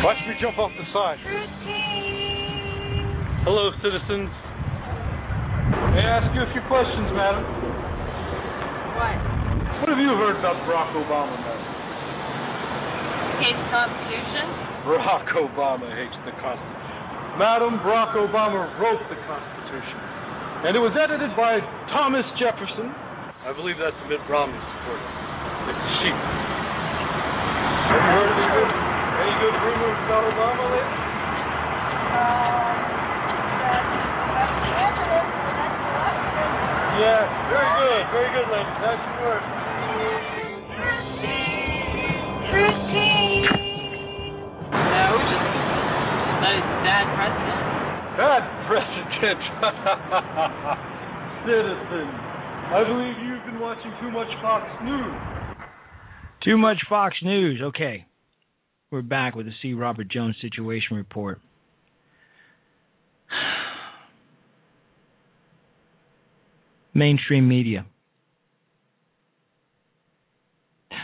[0.00, 1.87] Watch me jump off the side.
[3.48, 4.28] Hello, citizens.
[5.96, 7.40] May I ask you a few questions, madam?
[8.92, 9.16] What?
[9.80, 11.64] What have you heard about Barack Obama, madam?
[13.40, 14.44] Hate the Constitution?
[14.84, 17.40] Barack Obama hates the Constitution.
[17.40, 19.96] Madam, Barack Obama wrote the Constitution.
[20.68, 22.92] And it was edited by Thomas Jefferson.
[23.48, 25.08] I believe that's Mitt Romney supporter.
[25.72, 26.18] It's sheep.
[27.96, 31.00] Have you heard any good, rumors about Obama lately?
[32.12, 33.07] Um,
[36.98, 38.76] Yeah, very good, very good, ladies.
[38.82, 39.44] Nice work.
[44.72, 45.46] No, just
[46.42, 47.62] that it's bad precedent.
[48.18, 49.42] Bad precedent.
[51.46, 52.08] Citizen,
[52.74, 55.14] I believe you've been watching too much Fox News.
[56.44, 57.60] Too much Fox News.
[57.62, 58.06] Okay.
[58.90, 59.74] We're back with the C.
[59.74, 61.40] Robert Jones Situation Report.
[66.94, 67.86] Mainstream media.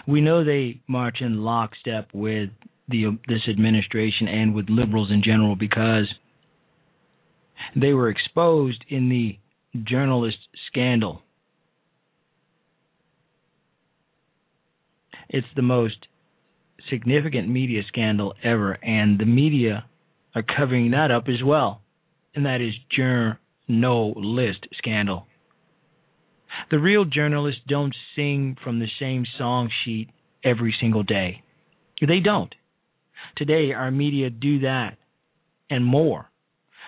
[0.06, 2.50] We know they march in lockstep with
[2.88, 6.06] the this administration and with liberals in general because
[7.74, 9.38] they were exposed in the
[9.76, 10.32] JournoList
[10.68, 11.22] scandal.
[15.28, 16.06] It's the most
[16.90, 19.86] significant media scandal ever, and the media
[20.34, 21.80] are covering that up as well,
[22.34, 25.26] and that is JournoList scandal.
[26.70, 30.08] The real journalists don't sing from the same song sheet
[30.42, 31.42] every single day.
[32.00, 32.54] They don't.
[33.36, 34.96] Today, our media do that
[35.70, 36.30] and more,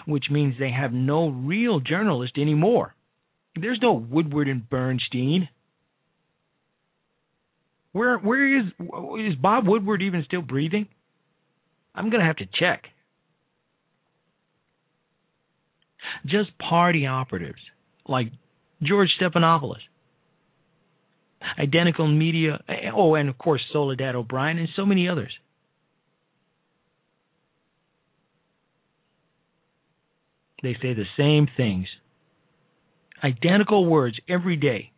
[0.06, 2.94] which means they have no real journalist anymore.
[3.58, 5.48] There's no Woodward and Bernstein.
[7.92, 8.66] Where where is
[9.18, 10.86] is Bob Woodward even still breathing?
[11.94, 12.84] I'm going to have to check.
[16.26, 17.60] Just party operatives
[18.06, 18.30] like
[18.82, 19.80] George Stephanopoulos.
[21.58, 22.60] Identical Media,
[22.94, 25.32] oh, and of course Soledad O'Brien and so many others.
[30.62, 31.86] They say the same things.
[33.22, 34.92] Identical words every day.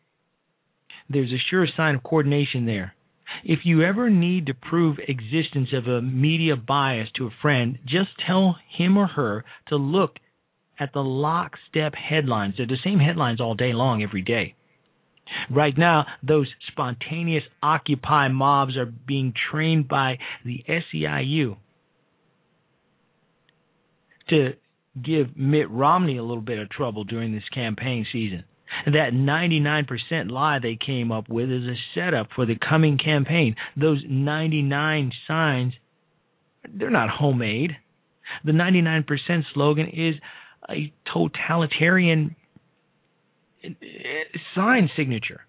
[1.11, 2.95] There's a sure sign of coordination there.
[3.45, 8.11] If you ever need to prove existence of a media bias to a friend, just
[8.27, 10.17] tell him or her to look
[10.79, 12.55] at the lockstep headlines.
[12.57, 14.55] They're the same headlines all day long, every day.
[15.51, 21.57] Right now, those spontaneous Occupy mobs are being trained by the SEIU
[24.31, 24.53] to
[25.03, 28.45] give Mitt Romney a little bit of trouble during this campaign season.
[28.87, 33.57] That 99% lie they came up with is a setup for the coming campaign.
[33.77, 35.73] Those 99 signs,
[36.69, 37.73] they're not homemade.
[38.45, 39.05] The 99%
[39.55, 40.17] slogan is
[40.71, 42.37] a totalitarian
[43.65, 43.69] uh,
[44.55, 45.41] sign signature.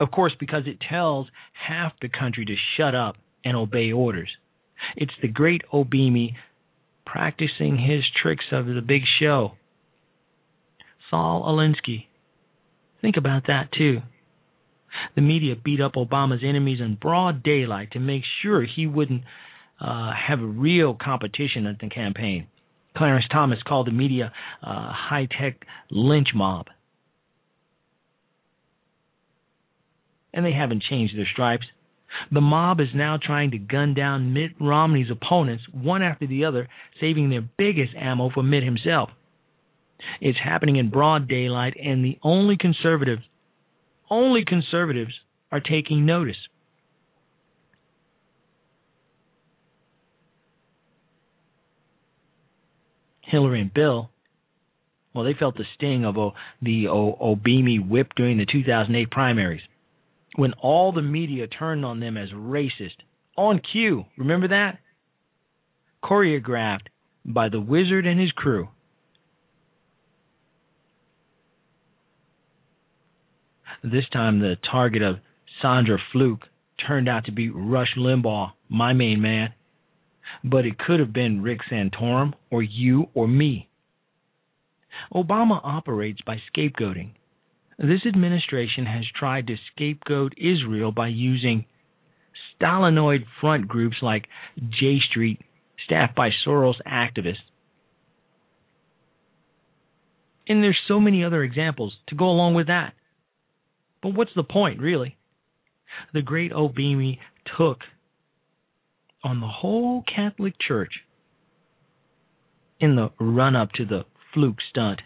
[0.00, 4.30] Of course, because it tells half the country to shut up and obey orders.
[4.96, 6.34] It's the great Obimi
[7.06, 9.52] practicing his tricks of the big show.
[11.10, 12.06] Saul Alinsky.
[13.00, 14.00] Think about that too.
[15.14, 19.22] The media beat up Obama's enemies in broad daylight to make sure he wouldn't
[19.80, 22.46] uh, have a real competition at the campaign.
[22.96, 24.32] Clarence Thomas called the media
[24.62, 26.66] a uh, high tech lynch mob.
[30.34, 31.66] And they haven't changed their stripes.
[32.30, 36.68] The mob is now trying to gun down Mitt Romney's opponents one after the other,
[37.00, 39.10] saving their biggest ammo for Mitt himself.
[40.20, 43.22] It's happening in broad daylight, and the only conservatives,
[44.10, 45.12] only conservatives,
[45.50, 46.36] are taking notice.
[53.32, 54.10] Hillary and Bill,
[55.14, 56.14] well, they felt the sting of
[56.60, 59.62] the o, Obimi whip during the 2008 primaries
[60.36, 62.96] when all the media turned on them as racist.
[63.36, 64.78] On cue, remember that?
[66.04, 66.86] Choreographed
[67.24, 68.68] by the wizard and his crew.
[73.82, 75.16] This time, the target of
[75.60, 76.42] Sandra Fluke
[76.86, 79.54] turned out to be Rush Limbaugh, my main man.
[80.44, 83.68] But it could have been Rick Santorum or you or me.
[85.14, 87.12] Obama operates by scapegoating.
[87.78, 91.64] This administration has tried to scapegoat Israel by using
[92.60, 94.28] Stalinoid front groups like
[94.58, 95.40] J Street,
[95.84, 97.36] staffed by Soros activists.
[100.46, 102.94] And there's so many other examples to go along with that.
[104.02, 105.16] But what's the point, really?
[106.12, 107.18] The great Obimi
[107.56, 107.78] took
[109.24, 110.92] on the whole Catholic Church
[112.80, 114.04] in the run up to the
[114.34, 115.00] fluke stunt.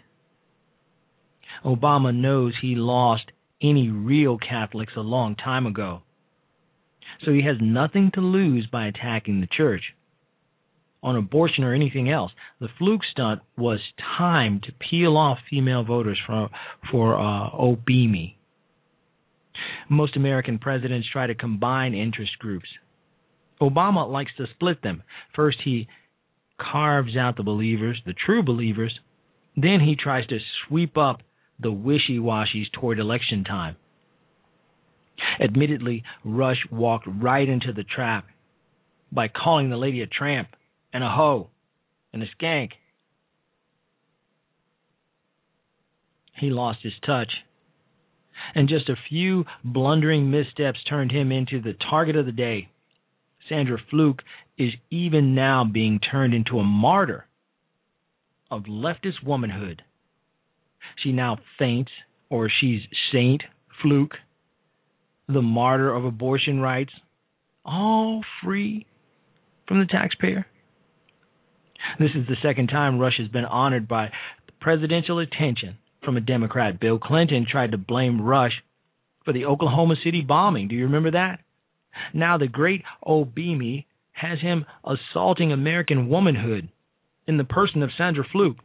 [1.63, 6.01] Obama knows he lost any real Catholics a long time ago.
[7.25, 9.81] So he has nothing to lose by attacking the church.
[11.03, 13.79] On abortion or anything else, the fluke stunt was
[14.17, 16.49] timed to peel off female voters for,
[16.91, 18.35] for uh, Obimi.
[19.89, 22.67] Most American presidents try to combine interest groups.
[23.61, 25.03] Obama likes to split them.
[25.35, 25.87] First, he
[26.59, 28.99] carves out the believers, the true believers.
[29.55, 31.21] Then he tries to sweep up
[31.59, 33.75] the wishy washies toward election time.
[35.41, 38.25] Admittedly, Rush walked right into the trap
[39.11, 40.49] by calling the lady a tramp
[40.93, 41.49] and a hoe
[42.13, 42.71] and a skank.
[46.39, 47.31] He lost his touch,
[48.53, 52.69] and just a few blundering missteps turned him into the target of the day.
[53.49, 54.21] Sandra Fluke
[54.57, 57.25] is even now being turned into a martyr
[58.49, 59.81] of leftist womanhood.
[61.03, 61.91] She now faints,
[62.29, 62.81] or she's
[63.11, 63.43] Saint
[63.81, 64.15] Fluke.
[65.27, 66.93] the martyr of abortion rights,
[67.65, 68.85] all free
[69.67, 70.45] from the taxpayer.
[71.99, 74.11] This is the second time Rush has been honored by
[74.59, 76.79] presidential attention from a Democrat.
[76.79, 78.53] Bill Clinton tried to blame Rush
[79.25, 80.69] for the Oklahoma City bombing.
[80.69, 81.39] Do you remember that?
[82.13, 86.69] Now the great Obimi has him assaulting American womanhood
[87.27, 88.57] in the person of Sandra Fluke.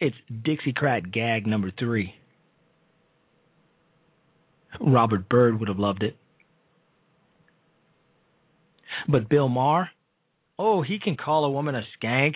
[0.00, 2.14] It's Dixiecrat gag number three.
[4.80, 6.16] Robert Byrd would have loved it.
[9.08, 9.90] But Bill Maher,
[10.58, 12.34] oh, he can call a woman a skank,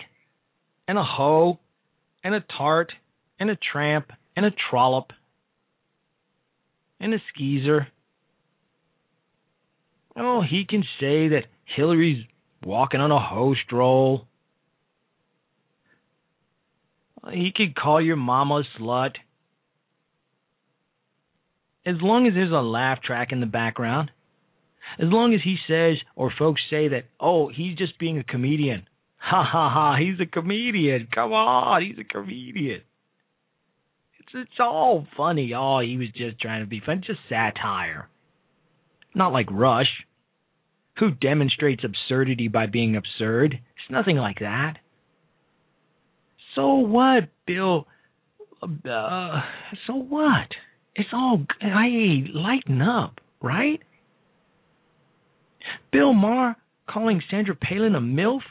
[0.87, 1.59] and a hoe,
[2.23, 2.91] and a tart,
[3.39, 5.11] and a tramp, and a trollop,
[6.99, 7.87] and a skeezer.
[10.15, 11.43] Oh, he can say that
[11.75, 12.25] Hillary's
[12.65, 14.25] walking on a hoe stroll.
[17.31, 19.11] He could call your mama a slut.
[21.85, 24.11] As long as there's a laugh track in the background.
[24.99, 28.87] As long as he says, or folks say that, oh, he's just being a comedian.
[29.17, 31.07] Ha ha ha, he's a comedian.
[31.13, 32.81] Come on, he's a comedian.
[34.27, 35.53] It's it's all funny.
[35.55, 37.01] Oh, he was just trying to be fun.
[37.05, 38.09] Just satire.
[39.15, 40.05] Not like Rush,
[40.99, 43.53] who demonstrates absurdity by being absurd.
[43.53, 44.75] It's nothing like that.
[46.55, 47.87] So what, Bill?
[48.61, 49.41] Uh,
[49.85, 50.49] so what?
[50.95, 51.45] It's all.
[51.61, 53.79] Hey, lighten up, right?
[55.91, 56.55] Bill Maher
[56.89, 58.41] calling Sandra Palin a MILF?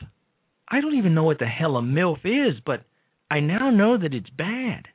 [0.69, 2.83] I don't even know what the hell a MILF is, but
[3.31, 4.89] I now know that it's bad.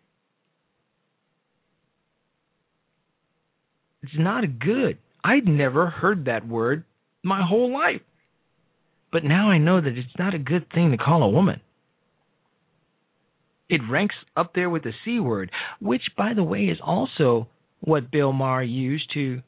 [4.04, 4.97] It's not a good.
[5.24, 6.84] I'd never heard that word
[7.24, 8.02] my whole life.
[9.12, 11.62] But now I know that it's not a good thing to call a woman.
[13.70, 17.47] It ranks up there with the C word, which, by the way, is also
[17.80, 19.41] what Bill Maher used to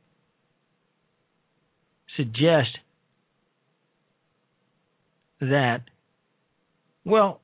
[2.16, 2.70] suggest
[5.40, 5.82] that,
[7.06, 7.42] well,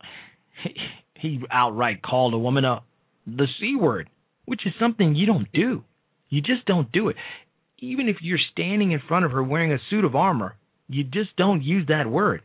[1.16, 2.82] he outright called a woman a
[3.28, 4.10] the c word,
[4.46, 5.84] which is something you don't do.
[6.30, 7.16] You just don't do it.
[7.80, 10.56] Even if you're standing in front of her wearing a suit of armor,
[10.88, 12.42] you just don't use that word.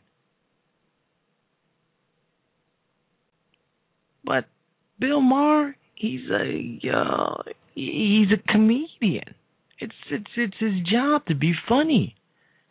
[4.24, 4.45] But
[4.99, 7.43] Bill Maher, he's a uh,
[7.74, 9.35] he's a comedian.
[9.78, 12.14] It's it's it's his job to be funny,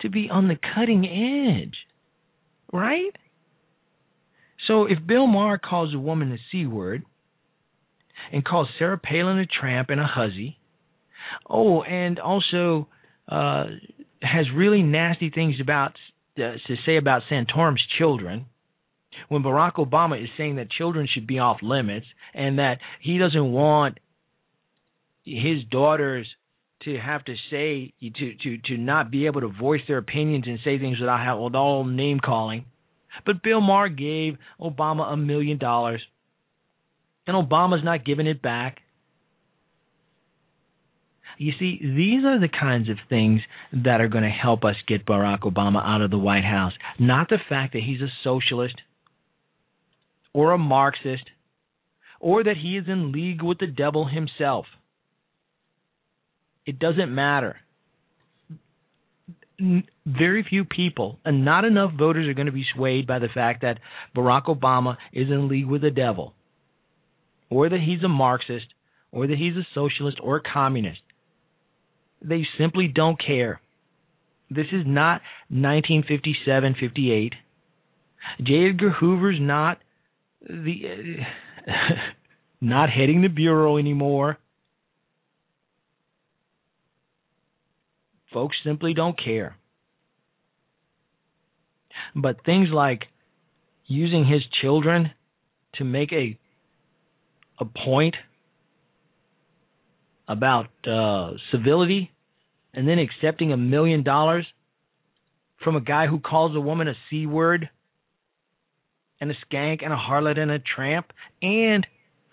[0.02, 1.76] to be on the cutting edge,
[2.72, 3.12] right?
[4.68, 7.04] So if Bill Maher calls a woman a c word,
[8.32, 10.58] and calls Sarah Palin a tramp and a hussy,
[11.50, 12.88] oh, and also
[13.28, 13.66] uh,
[14.22, 15.94] has really nasty things about
[16.38, 18.46] uh, to say about Santorum's children.
[19.30, 23.52] When Barack Obama is saying that children should be off limits and that he doesn't
[23.52, 24.00] want
[25.24, 26.28] his daughters
[26.84, 30.60] to have to say to to to not be able to voice their opinions and
[30.64, 32.66] say things without with all name calling.
[33.26, 36.02] But Bill Maher gave Obama a million dollars,
[37.28, 38.80] and Obama's not giving it back.
[41.38, 45.06] You see, these are the kinds of things that are going to help us get
[45.06, 46.74] Barack Obama out of the White House.
[47.00, 48.76] Not the fact that he's a socialist
[50.34, 51.24] or a Marxist
[52.20, 54.66] or that he is in league with the devil himself.
[56.66, 57.58] It doesn't matter.
[60.06, 63.62] Very few people, and not enough voters, are going to be swayed by the fact
[63.62, 63.80] that
[64.16, 66.34] Barack Obama is in league with the devil,
[67.50, 68.66] or that he's a Marxist,
[69.12, 71.02] or that he's a socialist or a communist.
[72.24, 73.60] They simply don't care.
[74.50, 77.34] This is not 1957 58.
[78.42, 78.70] J.
[78.70, 79.80] Edgar Hoover's not
[80.42, 81.24] the
[81.68, 81.72] uh,
[82.62, 84.38] not heading the bureau anymore.
[88.32, 89.56] Folks simply don't care.
[92.16, 93.02] But things like
[93.86, 95.12] using his children
[95.76, 96.38] to make a
[97.60, 98.16] a point
[100.28, 102.13] about uh, civility
[102.74, 104.46] and then accepting a million dollars
[105.64, 107.70] from a guy who calls a woman a c word
[109.22, 111.08] and a skank and a harlot and a tramp
[111.42, 111.88] and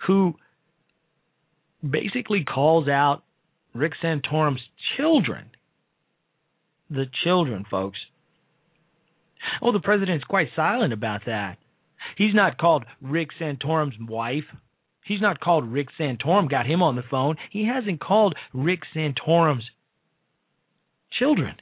[0.06, 0.34] who
[1.88, 3.22] basically calls out
[3.74, 4.62] Rick Santorum's
[4.96, 5.50] children
[6.90, 7.98] the children, folks.
[9.62, 11.56] Oh, the president's quite silent about that.
[12.16, 14.44] He's not called Rick Santorum's wife.
[15.04, 17.36] He's not called Rick Santorum, got him on the phone.
[17.50, 19.64] He hasn't called Rick Santorum's
[21.18, 21.54] children.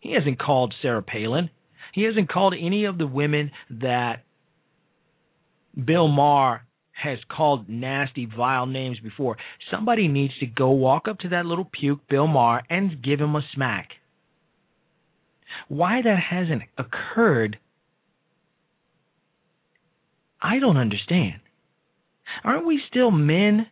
[0.00, 1.50] He hasn't called Sarah Palin.
[1.92, 4.24] He hasn't called any of the women that
[5.82, 6.62] Bill Maher
[6.92, 9.36] has called nasty, vile names before.
[9.70, 13.34] Somebody needs to go walk up to that little puke, Bill Maher, and give him
[13.34, 13.88] a smack.
[15.68, 17.58] Why that hasn't occurred,
[20.40, 21.40] I don't understand.
[22.42, 23.66] Aren't we still men?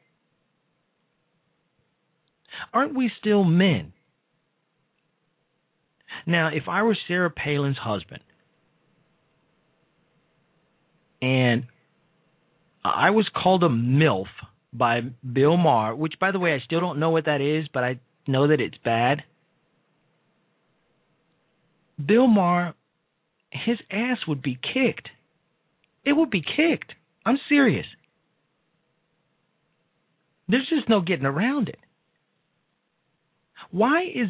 [2.72, 3.92] Aren't we still men?
[6.26, 8.22] Now, if I were Sarah Palin's husband,
[11.20, 11.64] and
[12.84, 14.26] I was called a MILF
[14.72, 17.84] by Bill Maher, which, by the way, I still don't know what that is, but
[17.84, 19.22] I know that it's bad.
[22.04, 22.74] Bill Maher,
[23.50, 25.08] his ass would be kicked.
[26.04, 26.92] It would be kicked.
[27.24, 27.86] I'm serious.
[30.48, 31.78] There's just no getting around it.
[33.70, 34.28] Why is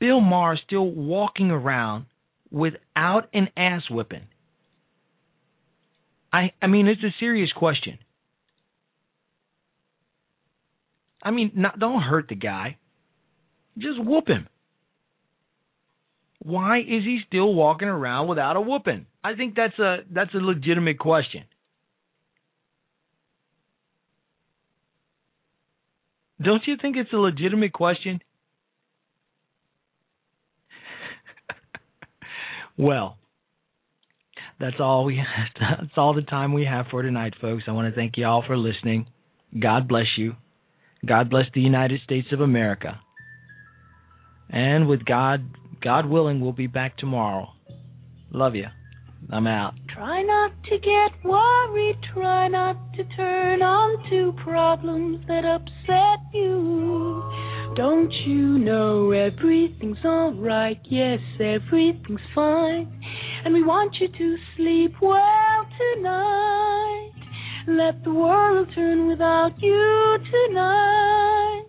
[0.00, 2.06] Bill Maher still walking around
[2.50, 4.26] without an ass whipping?
[6.32, 7.98] I I mean it's a serious question.
[11.22, 12.78] I mean, not don't hurt the guy.
[13.78, 14.48] Just whoop him.
[16.42, 19.06] Why is he still walking around without a whooping?
[19.22, 21.44] I think that's a that's a legitimate question.
[26.42, 28.22] Don't you think it's a legitimate question?
[32.80, 33.18] Well,
[34.58, 35.22] that's all we
[35.60, 37.64] that's all the time we have for tonight, folks.
[37.68, 39.06] I want to thank you all for listening.
[39.58, 40.34] God bless you.
[41.06, 43.00] God bless the United States of America.
[44.48, 45.44] And with God
[45.82, 47.48] God willing, we'll be back tomorrow.
[48.32, 48.66] Love you.
[49.30, 49.74] I'm out.
[49.94, 57.22] Try not to get worried, try not to turn on to problems that upset you.
[57.76, 60.80] Don't you know everything's alright?
[60.84, 63.00] Yes, everything's fine.
[63.44, 67.12] And we want you to sleep well tonight.
[67.68, 71.64] Let the world turn without you tonight.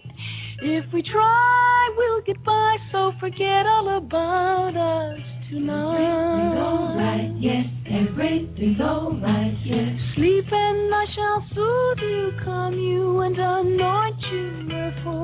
[0.63, 5.19] If we try, we'll get by, so forget all about us
[5.51, 6.01] tonight.
[6.01, 9.99] Everything's alright, yes, everything's alright, yes.
[10.15, 15.20] Sleep and I shall soothe you, calm you, and anoint you for your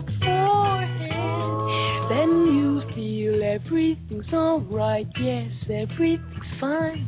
[0.00, 2.10] hot forehead.
[2.10, 7.06] Then you feel everything's alright, yes, everything's fine.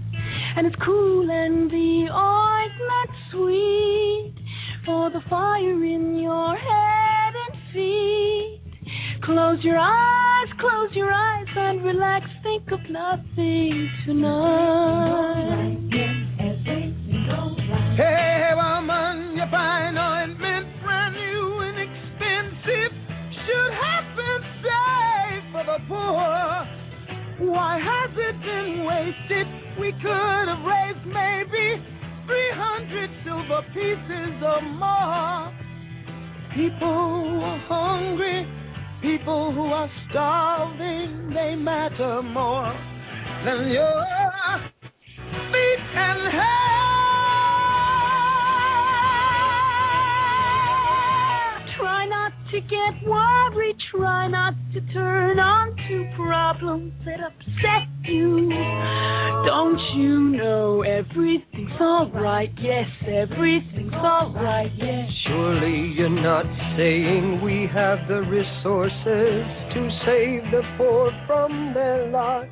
[0.57, 4.34] And it's cool and the ointment sweet
[4.84, 8.61] for the fire in your head and feet.
[9.24, 12.26] Close your eyes, close your eyes and relax.
[12.43, 15.78] Think of nothing tonight.
[17.97, 18.32] Hey,
[28.43, 29.47] been wasted?
[29.78, 31.82] We could have raised maybe
[32.26, 35.53] 300 silver pieces or more.
[36.55, 38.47] People who are hungry,
[39.01, 42.72] people who are starving, they matter more
[43.45, 44.05] than your
[45.53, 46.82] feet and hair.
[51.78, 58.49] Try not to get worried, try not to turn on to problems that upset you.
[59.45, 62.51] Don't you know everything's alright?
[62.59, 65.09] Yes, everything's alright, yes.
[65.26, 72.49] Surely you're not saying we have the resources to save the poor from their lot.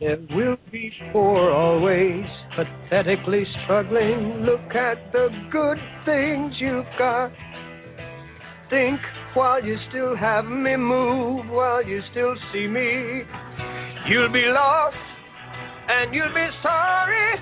[0.00, 4.44] There will be poor always, pathetically struggling.
[4.44, 7.32] Look at the good things you've got.
[8.70, 9.00] Think
[9.34, 13.22] while you still have me, move while you still see me.
[14.08, 14.96] You'll be lost
[15.88, 17.34] and you'll be sorry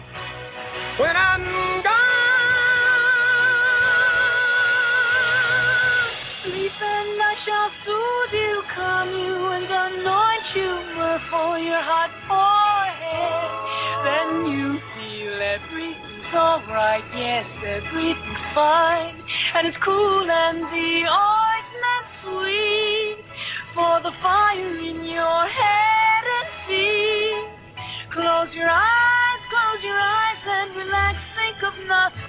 [0.99, 1.45] when I'm
[1.85, 2.23] gone.
[6.49, 10.73] Sleep and I shall soothe you, calm you, and anoint you
[11.29, 13.53] for your hot forehead.
[14.01, 19.21] Then you feel everything's alright, yes, everything's fine.
[19.55, 21.42] And it's cool and the sweet
[23.75, 27.49] for the fire in your head and feet.
[28.13, 32.22] Close your eyes, close your eyes and relax, think of nothing.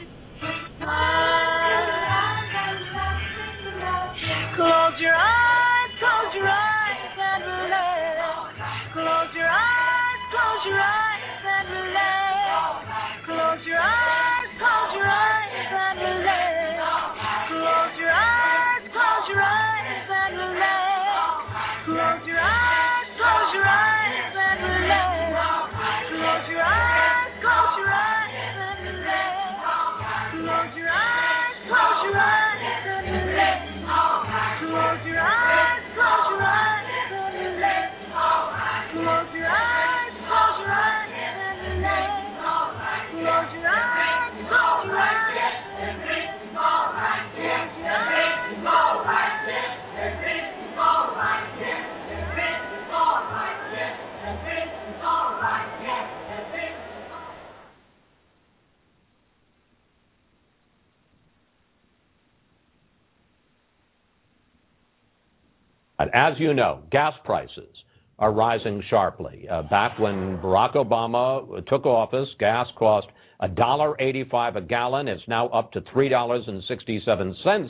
[66.13, 67.75] As you know, gas prices
[68.19, 69.47] are rising sharply.
[69.49, 73.07] Uh, back when Barack Obama took office, gas cost
[73.41, 75.07] $1.85 a gallon.
[75.07, 77.67] It's now up to $3.67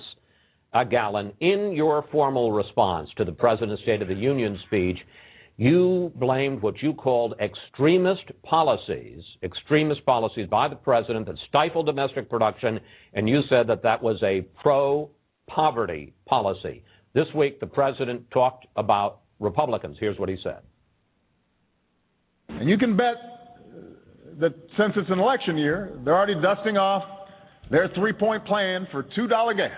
[0.74, 1.32] a gallon.
[1.40, 4.98] In your formal response to the President's State of the Union speech,
[5.56, 12.30] you blamed what you called extremist policies, extremist policies by the president that stifled domestic
[12.30, 12.80] production,
[13.14, 15.10] and you said that that was a pro
[15.48, 16.84] poverty policy.
[17.14, 19.98] This week, the president talked about Republicans.
[20.00, 20.60] Here's what he said.
[22.50, 23.16] And you can bet
[24.40, 27.04] that since it's an election year, they're already dusting off
[27.70, 29.72] their three point plan for $2 gas.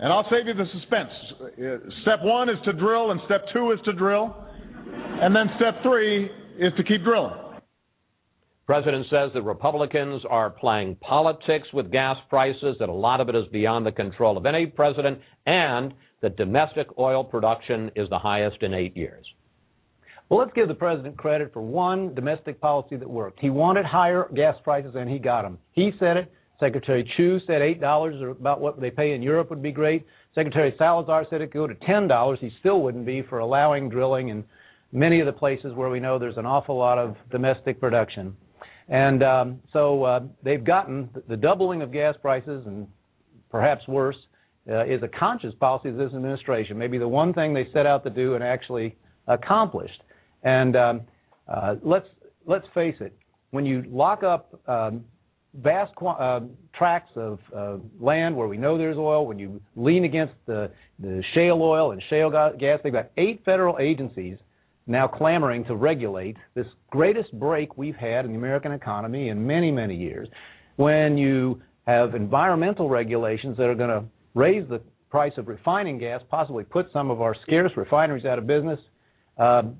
[0.00, 1.10] And I'll save you the suspense.
[2.02, 4.34] Step one is to drill, and step two is to drill.
[5.20, 6.26] And then step three
[6.58, 7.34] is to keep drilling.
[8.68, 13.34] President says that Republicans are playing politics with gas prices, that a lot of it
[13.34, 18.62] is beyond the control of any president, and that domestic oil production is the highest
[18.62, 19.24] in eight years.
[20.28, 23.40] Well, let's give the president credit for one domestic policy that worked.
[23.40, 25.56] He wanted higher gas prices, and he got them.
[25.72, 26.30] He said it.
[26.60, 30.04] Secretary Chu said eight dollars or about what they pay in Europe would be great.
[30.34, 32.38] Secretary Salazar said it could go to ten dollars.
[32.42, 34.44] He still wouldn't be for allowing drilling in
[34.92, 38.36] many of the places where we know there's an awful lot of domestic production.
[38.88, 42.86] And um, so uh, they've gotten the doubling of gas prices, and
[43.50, 44.16] perhaps worse,
[44.68, 46.78] uh, is a conscious policy of this administration.
[46.78, 50.02] Maybe the one thing they set out to do and actually accomplished.
[50.42, 51.00] And um,
[51.48, 52.06] uh, let's
[52.46, 53.16] let's face it,
[53.50, 55.04] when you lock up um,
[55.54, 56.40] vast uh,
[56.74, 57.38] tracts of
[58.00, 62.02] land where we know there's oil, when you lean against the, the shale oil and
[62.08, 64.38] shale gas, they've got eight federal agencies
[64.88, 69.70] now clamoring to regulate this greatest break we've had in the American economy in many,
[69.70, 70.28] many years.
[70.76, 74.80] When you have environmental regulations that are going to raise the
[75.10, 78.78] price of refining gas, possibly put some of our scarce refineries out of business,
[79.38, 79.76] um,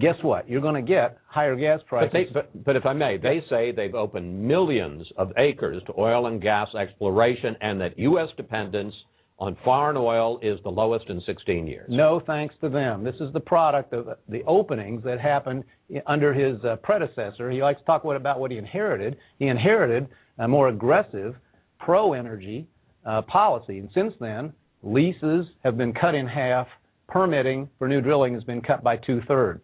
[0.00, 0.48] guess what?
[0.48, 2.10] You're going to get higher gas prices.
[2.12, 5.94] But, they, but, but, if I may, they say they've opened millions of acres to
[5.98, 8.28] oil and gas exploration and that U.S.
[8.36, 8.94] dependence
[9.38, 11.86] on foreign oil is the lowest in 16 years.
[11.90, 13.04] No thanks to them.
[13.04, 15.64] This is the product of the openings that happened
[16.06, 17.50] under his uh, predecessor.
[17.50, 19.16] He likes to talk about what he inherited.
[19.38, 20.08] He inherited
[20.38, 21.34] a more aggressive
[21.78, 22.66] pro energy
[23.04, 23.78] uh, policy.
[23.78, 26.66] And since then, leases have been cut in half,
[27.08, 29.60] permitting for new drilling has been cut by two thirds.